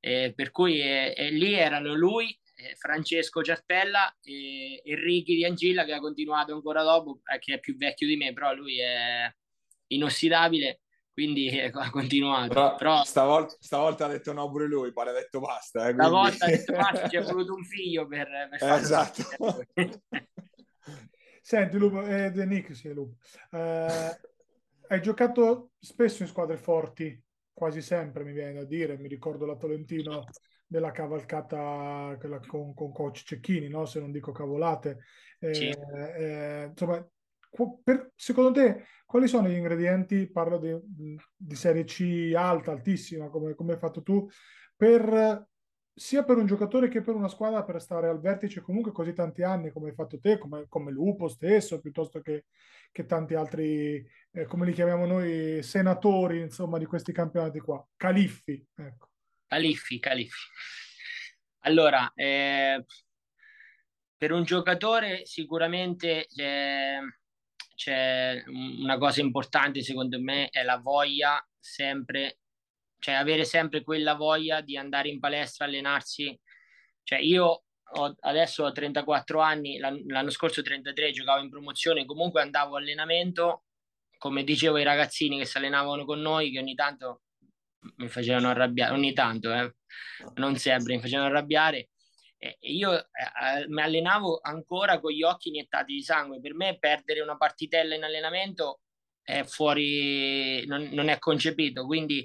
[0.00, 2.38] Eh, per cui eh, lì erano lui,
[2.78, 7.60] Francesco Ciartella e, e Ricky di Angilla che ha continuato ancora dopo, eh, che è
[7.60, 9.30] più vecchio di me, però lui è
[9.88, 10.80] inossidabile
[11.16, 12.52] quindi eh, ha continuato.
[12.52, 15.88] Però, Però stavolta, stavolta, ha detto no pure lui, pare ha detto basta.
[15.88, 16.02] Eh, quindi...
[16.02, 19.22] Stavolta ha detto basta, ci è voluto un figlio per, per eh, Esatto.
[21.46, 23.18] Senti, Lupo, eh, Nick, sì, Lupo.
[23.52, 24.18] Eh,
[24.88, 27.22] hai giocato spesso in squadre forti,
[27.52, 30.24] quasi sempre mi viene da dire, mi ricordo la Tolentino
[30.66, 32.18] della cavalcata
[32.48, 33.86] con, con coach Cecchini, no?
[33.86, 34.98] se non dico cavolate.
[35.38, 35.68] Eh, sì.
[35.68, 37.08] eh, insomma,
[37.84, 40.76] per, secondo te quali sono gli ingredienti, parlo di,
[41.36, 44.28] di serie C alta, altissima, come, come, hai fatto tu,
[44.74, 45.46] per,
[45.98, 49.42] sia per un giocatore che per una squadra per stare al vertice comunque così tanti
[49.42, 52.44] anni come hai fatto te, come, come Lupo stesso, piuttosto che,
[52.92, 58.62] che tanti altri, eh, come li chiamiamo noi, senatori, insomma, di questi campionati qua, califfi,
[58.74, 59.08] ecco.
[59.46, 60.46] Califfi, califfi.
[61.60, 62.84] Allora, eh,
[64.18, 66.98] per un giocatore sicuramente c'è,
[67.74, 72.40] c'è una cosa importante secondo me è la voglia sempre,
[72.98, 76.38] cioè avere sempre quella voglia di andare in palestra, allenarsi.
[77.02, 82.76] Cioè io ho, adesso ho 34 anni, l'anno scorso 33, giocavo in promozione, comunque andavo
[82.76, 83.64] allenamento,
[84.18, 87.22] come dicevo ai ragazzini che si allenavano con noi, che ogni tanto
[87.96, 89.74] mi facevano arrabbiare, ogni tanto, eh,
[90.34, 91.90] non sempre, mi facevano arrabbiare.
[92.38, 96.40] E io eh, mi allenavo ancora con gli occhi iniettati di sangue.
[96.40, 98.80] Per me perdere una partitella in allenamento
[99.22, 101.86] è fuori, non, non è concepito.
[101.86, 102.24] Quindi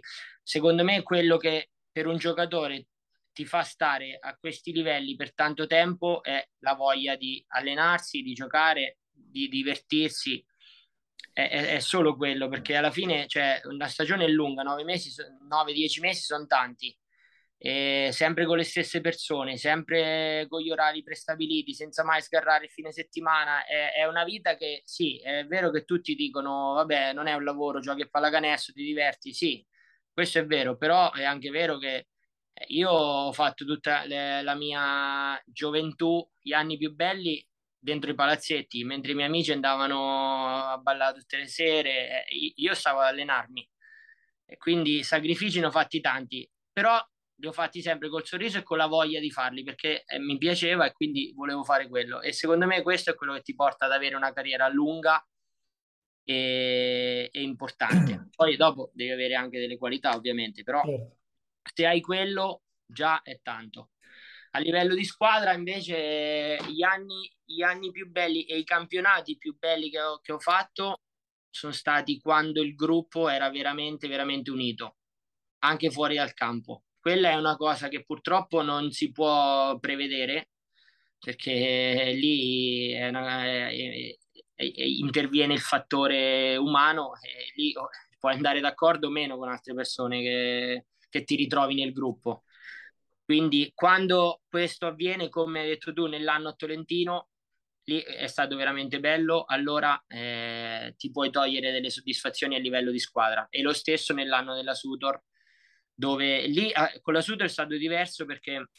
[0.52, 2.88] secondo me quello che per un giocatore
[3.32, 8.34] ti fa stare a questi livelli per tanto tempo è la voglia di allenarsi, di
[8.34, 10.46] giocare, di divertirsi.
[11.32, 15.10] È, è, è solo quello perché alla fine cioè, una stagione è lunga, 9 mesi,
[15.50, 16.94] 9-10 mesi sono tanti.
[17.58, 22.72] E sempre con le stesse persone, sempre con gli orari prestabiliti, senza mai sgarrare il
[22.72, 23.64] fine settimana.
[23.64, 27.46] È, è, una vita che sì, è vero che tutti dicono: vabbè, non è un
[27.46, 29.32] lavoro, giochi a pallacanestro, ti diverti.
[29.32, 29.66] Sì,
[30.14, 32.08] questo è vero, però è anche vero che
[32.68, 37.46] io ho fatto tutta le, la mia gioventù, gli anni più belli
[37.80, 43.00] dentro i palazzetti, mentre i miei amici andavano a ballare tutte le sere, io stavo
[43.00, 43.68] ad allenarmi.
[44.46, 47.00] E quindi sacrifici ne ho fatti tanti, però
[47.36, 50.38] li ho fatti sempre col sorriso e con la voglia di farli perché eh, mi
[50.38, 52.22] piaceva e quindi volevo fare quello.
[52.22, 55.26] E secondo me questo è quello che ti porta ad avere una carriera lunga
[56.24, 58.30] e, e importante.
[58.36, 61.20] Poi dopo devi avere anche delle qualità, ovviamente, però certo
[61.74, 63.92] se hai quello già è tanto.
[64.52, 69.58] A livello di squadra invece gli anni, gli anni più belli e i campionati più
[69.58, 71.02] belli che ho, che ho fatto
[71.50, 74.98] sono stati quando il gruppo era veramente, veramente unito,
[75.60, 76.84] anche fuori dal campo.
[77.00, 80.50] Quella è una cosa che purtroppo non si può prevedere
[81.18, 84.18] perché lì è una, è, è,
[84.66, 87.74] interviene il fattore umano e lì
[88.20, 92.44] puoi andare d'accordo o meno con altre persone che, che ti ritrovi nel gruppo.
[93.24, 97.30] Quindi quando questo avviene, come hai detto tu, nell'anno Tolentino,
[97.86, 103.00] lì è stato veramente bello, allora eh, ti puoi togliere delle soddisfazioni a livello di
[103.00, 103.48] squadra.
[103.50, 105.24] E lo stesso nell'anno della Sutor,
[105.94, 108.70] dove lì eh, con la Sutor è stato diverso perché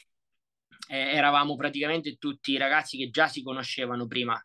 [0.89, 4.41] eh, eravamo praticamente tutti ragazzi che già si conoscevano prima.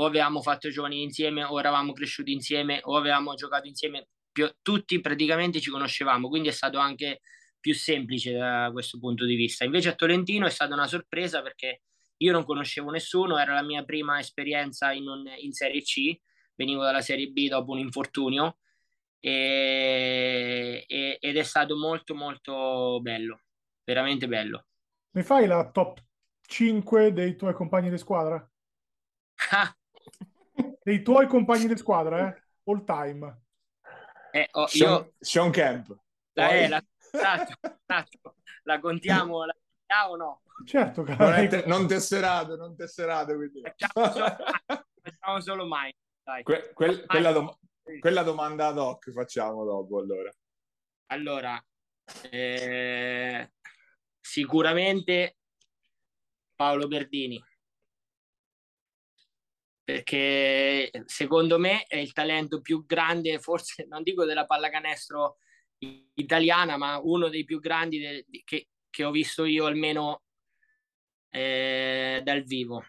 [0.00, 5.00] O avevamo fatto giovani insieme, o eravamo cresciuti insieme, o avevamo giocato insieme più, tutti
[5.00, 7.20] praticamente ci conoscevamo, quindi è stato anche
[7.58, 9.64] più semplice da questo punto di vista.
[9.64, 11.82] Invece a Tolentino è stata una sorpresa perché
[12.18, 16.16] io non conoscevo nessuno, era la mia prima esperienza in, un, in Serie C,
[16.54, 18.58] venivo dalla Serie B dopo un infortunio
[19.20, 23.42] e, e, ed è stato molto molto bello,
[23.84, 24.66] veramente bello.
[25.12, 26.02] Mi fai la top
[26.42, 28.48] 5 dei tuoi compagni di squadra?
[30.82, 32.42] dei tuoi compagni di squadra, eh?
[32.64, 33.42] All time.
[34.30, 35.12] Eh, oh, Sean, io...
[35.18, 35.96] Sean Camp.
[36.32, 37.70] La, eh, la, esatto.
[38.64, 40.42] la contiamo, la contiamo o no?
[40.64, 43.34] Certo, non, te, non, tesserato, non tesserato.
[43.34, 43.62] Quindi.
[43.62, 44.36] Facciamo solo,
[45.02, 45.94] facciamo solo mai.
[46.42, 47.58] Que, quel, quella, dom-
[48.00, 50.30] quella, domanda ad hoc facciamo dopo, allora.
[51.06, 51.64] Allora,
[52.30, 53.50] eh,
[54.20, 55.36] sicuramente
[56.54, 57.42] Paolo Berdini
[59.88, 65.38] perché secondo me è il talento più grande, forse non dico della pallacanestro
[66.12, 70.24] italiana, ma uno dei più grandi de, che, che, ho visto io almeno
[71.30, 72.84] eh, dal vivo.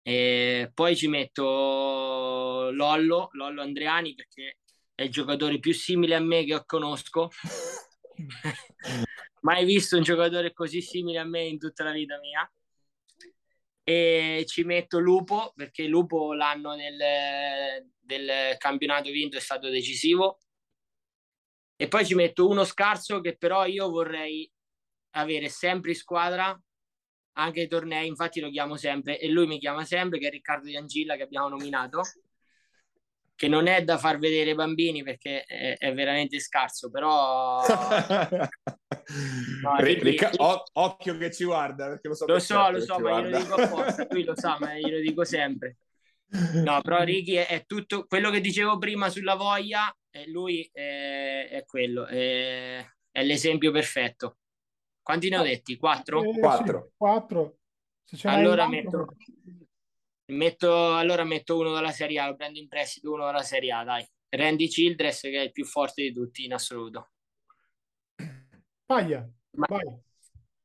[0.00, 4.60] E poi ci metto Lollo, Lollo Andreani, perché
[4.94, 7.28] è il giocatore più simile a me che conosco.
[9.42, 12.50] Mai visto un giocatore così simile a me in tutta la vita mia
[13.90, 16.96] e ci metto Lupo perché Lupo l'anno del,
[17.98, 20.38] del campionato vinto è stato decisivo.
[21.74, 24.48] E poi ci metto uno scarso che però io vorrei
[25.14, 26.62] avere sempre in squadra
[27.32, 30.66] anche i tornei, infatti lo chiamo sempre e lui mi chiama sempre che è Riccardo
[30.66, 32.02] Di Angilla che abbiamo nominato
[33.40, 37.62] che non è da far vedere ai bambini perché è, è veramente scarso, però...
[39.62, 42.26] no, Ricca, o, occhio che ci guarda, perché lo so.
[42.26, 45.78] Lo so, lo so, ma glielo dico apposta, lui lo sa, ma glielo dico sempre.
[46.62, 51.48] No, però Ricky è, è, tutto quello che dicevo prima sulla voglia, e lui è,
[51.50, 54.36] è quello, è, è, l'esempio perfetto.
[55.00, 55.78] Quanti ne ho detti?
[55.78, 56.22] Quattro?
[56.22, 56.90] Eh, quattro.
[56.90, 57.58] Sì, quattro.
[58.24, 59.16] allora metto,
[60.30, 63.84] Metto, allora metto uno dalla Serie A, lo prendo in prestito uno dalla Serie A,
[63.84, 64.08] dai.
[64.30, 67.10] Randy Childress che è il più forte di tutti in assoluto.
[68.84, 69.66] Paglia, Ma...
[69.68, 70.08] vai.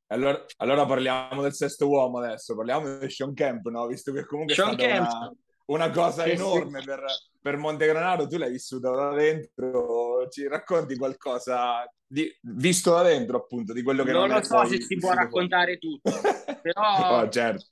[0.07, 3.87] Allora, allora, parliamo del sesto uomo adesso, parliamo di Sean Kemp, no?
[3.87, 5.35] Visto che comunque Sean è stata una,
[5.65, 7.03] una, cosa enorme per,
[7.41, 13.73] per Montegranaro, tu l'hai vissuto da dentro, ci racconti qualcosa di, visto da dentro appunto
[13.73, 15.99] di quello che non, non lo so se si può raccontare fuori.
[16.01, 16.11] tutto,
[16.61, 17.65] però oh, certo.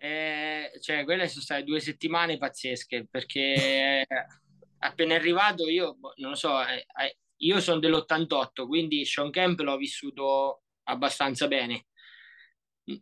[0.00, 4.06] Eh, cioè, quelle sono state due settimane pazzesche perché
[4.78, 9.58] appena arrivato io, boh, non lo so, eh, eh, io sono dell'88, quindi Sean Kemp
[9.60, 11.86] l'ho vissuto abbastanza bene.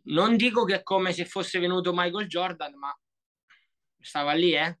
[0.05, 2.95] Non dico che è come se fosse venuto Michael Jordan, ma
[3.99, 4.79] stava lì, eh.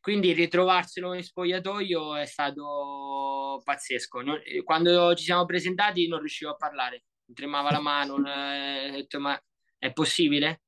[0.00, 4.22] Quindi ritrovarselo in spogliatoio è stato pazzesco.
[4.64, 9.40] quando ci siamo presentati non riuscivo a parlare, mi tremava la mano, ho detto ma
[9.78, 10.62] è possibile?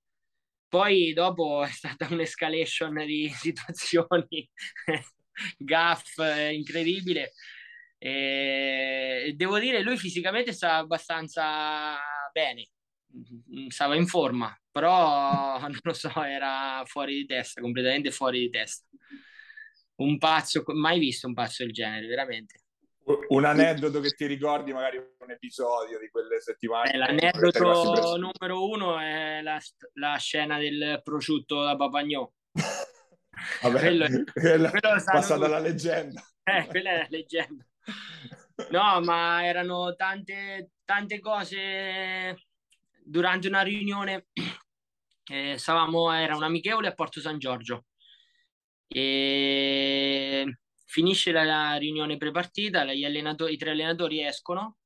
[0.70, 4.48] Poi dopo è stata un'escalation di situazioni,
[5.58, 6.16] gaff
[6.52, 7.32] incredibile.
[7.98, 11.98] E devo dire, lui fisicamente stava abbastanza
[12.32, 12.68] bene,
[13.68, 18.86] stava in forma, però non lo so, era fuori di testa, completamente fuori di testa.
[19.96, 22.59] Un pazzo, mai visto un pazzo del genere, veramente.
[23.28, 26.92] Un aneddoto che ti ricordi, magari un episodio di quelle settimane?
[26.92, 29.58] Eh, l'aneddoto numero uno è la,
[29.94, 32.30] la, scena del prosciutto da Papagnò.
[33.62, 36.22] Vabbè, quello, quella, quello è passata la leggenda.
[36.42, 37.64] Eh, quella è la leggenda.
[38.70, 42.36] No, ma erano tante, tante cose
[43.02, 44.26] durante una riunione.
[45.30, 47.86] Eh, stavamo, era un amichevole a Porto San Giorgio.
[48.86, 50.59] E
[50.90, 54.78] finisce la riunione prepartita, allenatori, i tre allenatori escono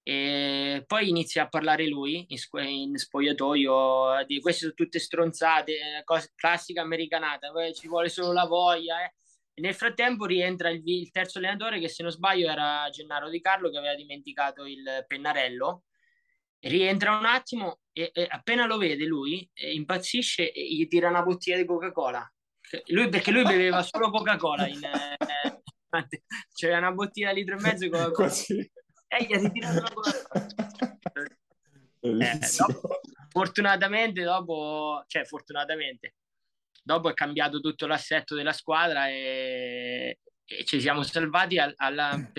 [0.00, 6.04] e poi inizia a parlare lui in, in spogliatoio di queste sono tutte stronzate, eh,
[6.04, 9.02] cose, classica americanata, ci vuole solo la voglia.
[9.02, 9.14] Eh.
[9.54, 13.70] nel frattempo rientra il, il, terzo allenatore che se non sbaglio era Gennaro Di Carlo
[13.70, 15.84] che aveva dimenticato il pennarello.
[16.60, 21.56] Rientra un attimo e, e appena lo vede lui impazzisce e gli tira una bottiglia
[21.56, 22.33] di Coca-Cola
[22.86, 25.60] lui, perché lui beveva solo Coca-Cola in, eh,
[26.52, 28.58] c'era una bottiglia di litro e mezzo con Così.
[29.08, 30.46] e gli ha ritirato la Coca-Cola.
[32.00, 33.00] Eh, dopo,
[33.30, 36.16] fortunatamente dopo cioè fortunatamente
[36.82, 42.30] dopo è cambiato tutto l'assetto della squadra e, e ci siamo salvati al, alla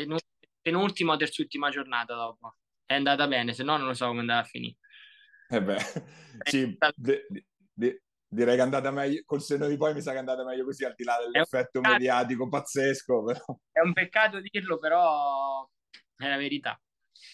[0.61, 2.57] penultima o terzultima giornata dopo.
[2.85, 4.77] È andata bene se no non lo so come andava a finire.
[5.49, 5.77] Eh beh,
[6.43, 7.25] sì, de,
[7.73, 8.03] de,
[8.35, 10.65] direi che è andata meglio col senno di poi mi sa che è andata meglio
[10.65, 13.59] così al di là dell'effetto mediatico pazzesco però.
[13.71, 15.67] è un peccato dirlo però
[16.15, 16.79] è la verità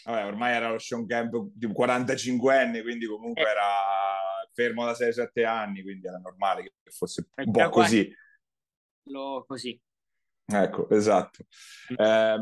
[0.06, 3.50] Vabbè, ormai era lo Sean Camp di 45 anni quindi comunque eh.
[3.50, 3.70] era
[4.54, 8.10] fermo da 6-7 anni quindi era normale che fosse un po' così
[9.10, 9.80] lo così
[10.46, 11.46] ecco esatto
[11.94, 11.96] mm.
[11.98, 12.38] eh,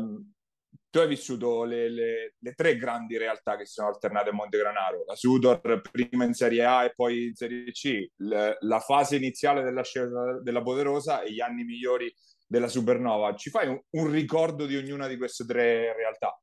[0.90, 5.04] tu hai vissuto le, le, le, tre grandi realtà che si sono alternate a Montegranaro,
[5.06, 9.62] la Sudor prima in Serie A e poi in Serie C, le, la fase iniziale
[9.62, 12.12] dell'ascesa della Poderosa e gli anni migliori
[12.46, 13.36] della Supernova.
[13.36, 16.36] Ci fai un, un ricordo di ognuna di queste tre realtà?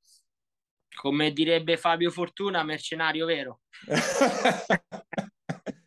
[0.96, 3.60] Come direbbe Fabio Fortuna, mercenario vero.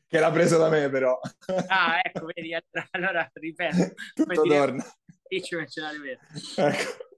[0.06, 1.18] che l'ha preso da me però.
[1.68, 2.54] ah, ecco, vedi,
[2.90, 3.94] allora ripeto.
[4.12, 4.84] Tutto torna.
[5.26, 6.20] Dici mercenario vero.
[6.56, 7.08] Ecco.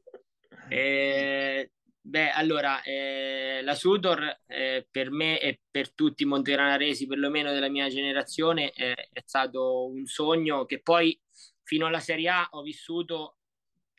[0.74, 1.70] Eh,
[2.00, 7.68] beh, allora, eh, la Sudor eh, per me e per tutti i montegranaresi, perlomeno della
[7.68, 8.94] mia generazione, è
[9.24, 11.18] stato un sogno che poi
[11.62, 13.36] fino alla Serie A ho vissuto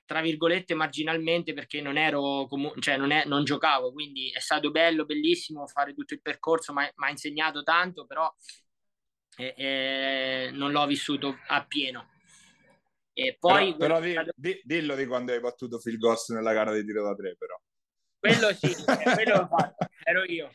[0.05, 3.91] tra virgolette marginalmente perché non ero comu- cioè non, è, non giocavo.
[3.91, 8.31] Quindi è stato bello bellissimo fare tutto il percorso ma mi ha insegnato tanto però
[9.37, 12.12] eh, eh, non l'ho vissuto appieno
[13.15, 16.73] e poi però, però di, di, dillo di quando hai battuto Phil Goss nella gara
[16.73, 17.55] di tiro da tre, però.
[18.17, 20.49] Quello sì, eh, quello fatto, ero io.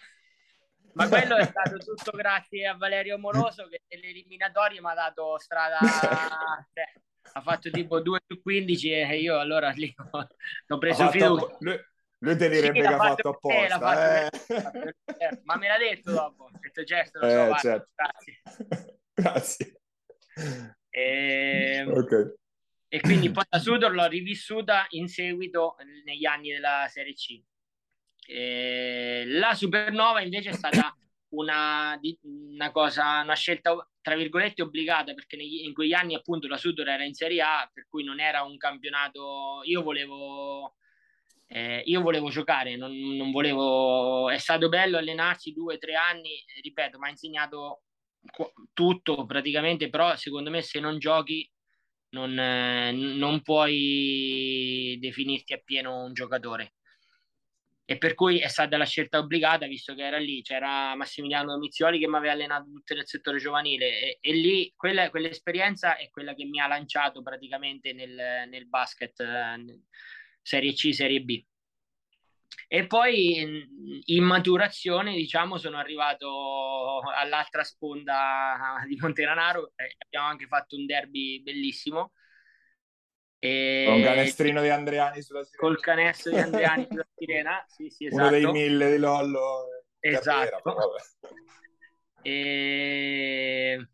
[0.94, 5.38] Ma quello è stato tutto grazie a Valerio Moroso che nelle eliminatorie mi ha dato
[5.38, 6.84] strada, cioè,
[7.34, 11.56] ha fatto tipo 2 su 15 e io allora lì ho preso fiducia.
[11.61, 11.80] Lui,
[12.18, 13.78] lui te direbbe sì, che ha fatto apposta.
[13.78, 14.94] Fatto eh.
[15.04, 15.40] per...
[15.44, 17.90] Ma me l'ha detto dopo, ho detto gesto, lo so, eh, certo.
[17.94, 18.40] grazie.
[19.14, 19.80] grazie.
[20.90, 21.82] E...
[21.84, 22.34] Ehm, ok
[22.89, 27.41] e quindi poi la Sudor l'ho rivissuta in seguito negli anni della Serie C.
[28.26, 30.95] E la Supernova invece è stata
[31.30, 36.57] una, una, cosa, una scelta tra virgolette obbligata perché negli, in quegli anni appunto la
[36.57, 40.76] Sudor era in Serie A per cui non era un campionato io volevo
[41.49, 46.43] eh, io volevo giocare non, non, volevo è stato bello allenarsi due o tre anni
[46.62, 47.82] ripeto mi ha insegnato
[48.72, 51.51] tutto praticamente però secondo me se non giochi
[52.11, 56.74] non, eh, non puoi definirti appieno un giocatore.
[57.90, 61.98] e per cui è stata la scelta obbligata visto che era lì, c'era Massimiliano Domizioli
[61.98, 66.34] che mi aveva allenato tutto nel settore giovanile e, e lì quella, quell'esperienza è quella
[66.34, 69.80] che mi ha lanciato praticamente nel, nel basket eh,
[70.42, 71.42] Serie C, Serie B.
[72.66, 73.64] E poi
[74.05, 81.42] in, maturazione, diciamo, sono arrivato all'altra sponda di Monteranaro, eh, abbiamo anche fatto un derby
[81.42, 82.12] bellissimo
[83.38, 83.84] e...
[83.86, 85.62] Con canestrino di Andreani sulla sirena.
[85.62, 88.22] Col canestro di Andreani sulla sirena, sì, sì, esatto.
[88.22, 89.66] Uno dei mille di Lollo.
[90.01, 90.61] Esatto.
[90.62, 90.92] Carriera,
[92.22, 93.88] e...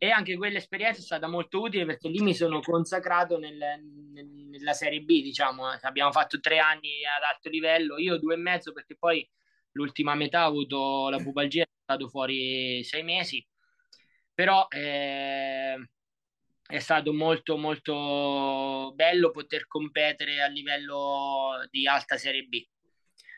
[0.00, 0.10] e...
[0.10, 3.56] anche quell'esperienza è stata molto utile perché lì mi sono consacrato nel,
[4.12, 5.66] nel, nella Serie B, diciamo.
[5.82, 9.28] Abbiamo fatto tre anni ad alto livello, io due e mezzo perché poi
[9.72, 13.46] l'ultima metà ho avuto la pubalgia, è stato fuori sei mesi.
[14.34, 14.66] Però...
[14.70, 15.76] Eh
[16.70, 22.64] è stato molto molto bello poter competere a livello di alta Serie B.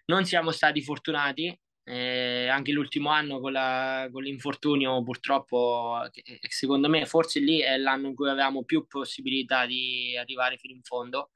[0.04, 6.88] Non siamo stati fortunati, eh, anche l'ultimo anno con, la, con l'infortunio purtroppo, che, secondo
[6.88, 11.30] me forse lì è l'anno in cui avevamo più possibilità di arrivare fino in fondo,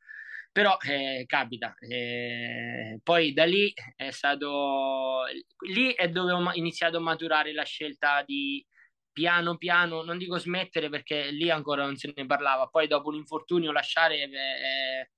[0.52, 1.74] però eh, capita.
[1.78, 5.24] Eh, poi da lì è stato,
[5.68, 8.64] lì è dove ho iniziato a maturare la scelta di
[9.12, 13.16] piano piano, non dico smettere perché lì ancora non se ne parlava, poi dopo un
[13.16, 15.10] infortunio lasciare è, è,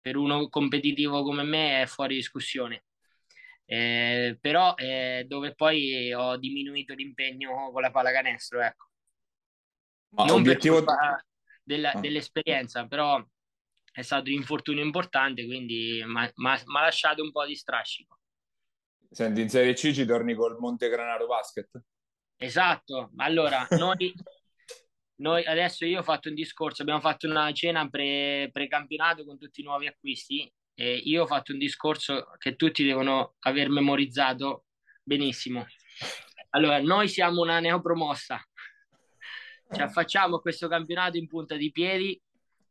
[0.00, 2.84] per uno competitivo come me è fuori discussione.
[3.68, 8.86] Eh, però eh, dove poi ho diminuito l'impegno con la pallacanestro, ecco.
[10.10, 10.84] Ma non obiettivo...
[11.62, 12.00] della, ah.
[12.00, 13.22] dell'esperienza, però
[13.92, 18.20] è stato un infortunio importante, quindi mi ha lasciato un po' di strascico.
[19.10, 21.68] Senti, in Serie C ci torni col Monte Granaro Basket?
[22.36, 24.14] Esatto, allora noi,
[25.16, 29.60] noi, adesso io ho fatto un discorso, abbiamo fatto una cena pre, pre-campionato con tutti
[29.60, 34.66] i nuovi acquisti e io ho fatto un discorso che tutti devono aver memorizzato
[35.02, 35.66] benissimo.
[36.50, 38.46] Allora, noi siamo una neopromossa,
[39.72, 42.20] ci affacciamo a questo campionato in punta di piedi,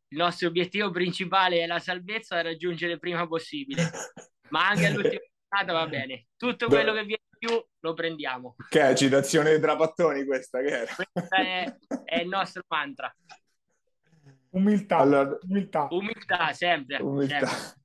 [0.10, 3.90] il nostro obiettivo principale è la salvezza da raggiungere prima possibile,
[4.50, 8.56] ma anche all'ultima giornata va bene, tutto quello che viene più lo prendiamo.
[8.70, 10.62] Che è citazione di Trapattoni questa?
[10.62, 10.94] Che era?
[10.94, 11.76] Questa è,
[12.06, 13.14] è il nostro mantra.
[14.52, 14.98] Umiltà.
[14.98, 15.38] Allora...
[15.42, 15.88] Umiltà.
[15.90, 17.02] Umiltà, sempre.
[17.02, 17.46] Umiltà.
[17.46, 17.84] sempre.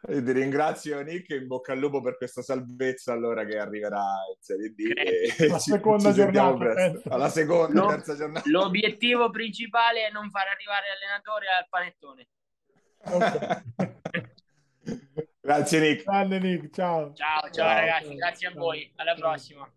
[0.00, 4.02] Ti ringrazio Nick e in bocca al lupo per questa salvezza allora che arriverà
[4.34, 4.92] in Serie D.
[4.96, 7.00] E la ci, seconda ci giornata.
[7.10, 8.48] Alla seconda, Lo, terza giornata.
[8.48, 12.28] L'obiettivo principale è non far arrivare l'allenatore al panettone.
[13.02, 13.62] Okay.
[15.42, 16.04] Grazie Nick.
[16.04, 17.12] Grande Nick, ciao.
[17.12, 18.90] Ciao, ciao, ciao ragazzi, grazie a voi.
[18.96, 19.70] Alla prossima.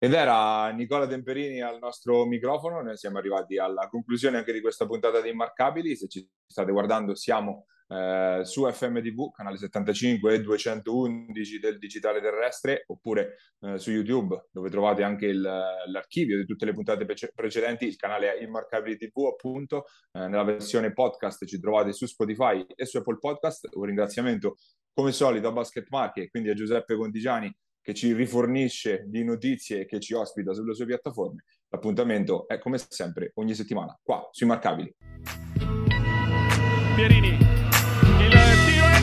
[0.00, 4.86] Ed era Nicola Temperini al nostro microfono, noi siamo arrivati alla conclusione anche di questa
[4.86, 11.58] puntata di Immarcabili, se ci state guardando siamo eh, su FMTV, canale 75 e 211
[11.58, 16.74] del digitale terrestre, oppure eh, su YouTube, dove trovate anche il, l'archivio di tutte le
[16.74, 17.86] puntate pre- precedenti.
[17.86, 22.98] Il canale Immarcabili TV, appunto, eh, nella versione podcast ci trovate su Spotify e su
[22.98, 23.68] Apple Podcast.
[23.72, 24.56] Un ringraziamento,
[24.92, 27.52] come solito, a Basket Market, quindi a Giuseppe Contigiani
[27.88, 31.44] che ci rifornisce di notizie e che ci ospita sulle sue piattaforme.
[31.70, 34.94] L'appuntamento è come sempre ogni settimana qua su Immarcabili.
[36.94, 37.38] Pierini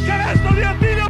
[0.05, 1.04] canestro di Attilio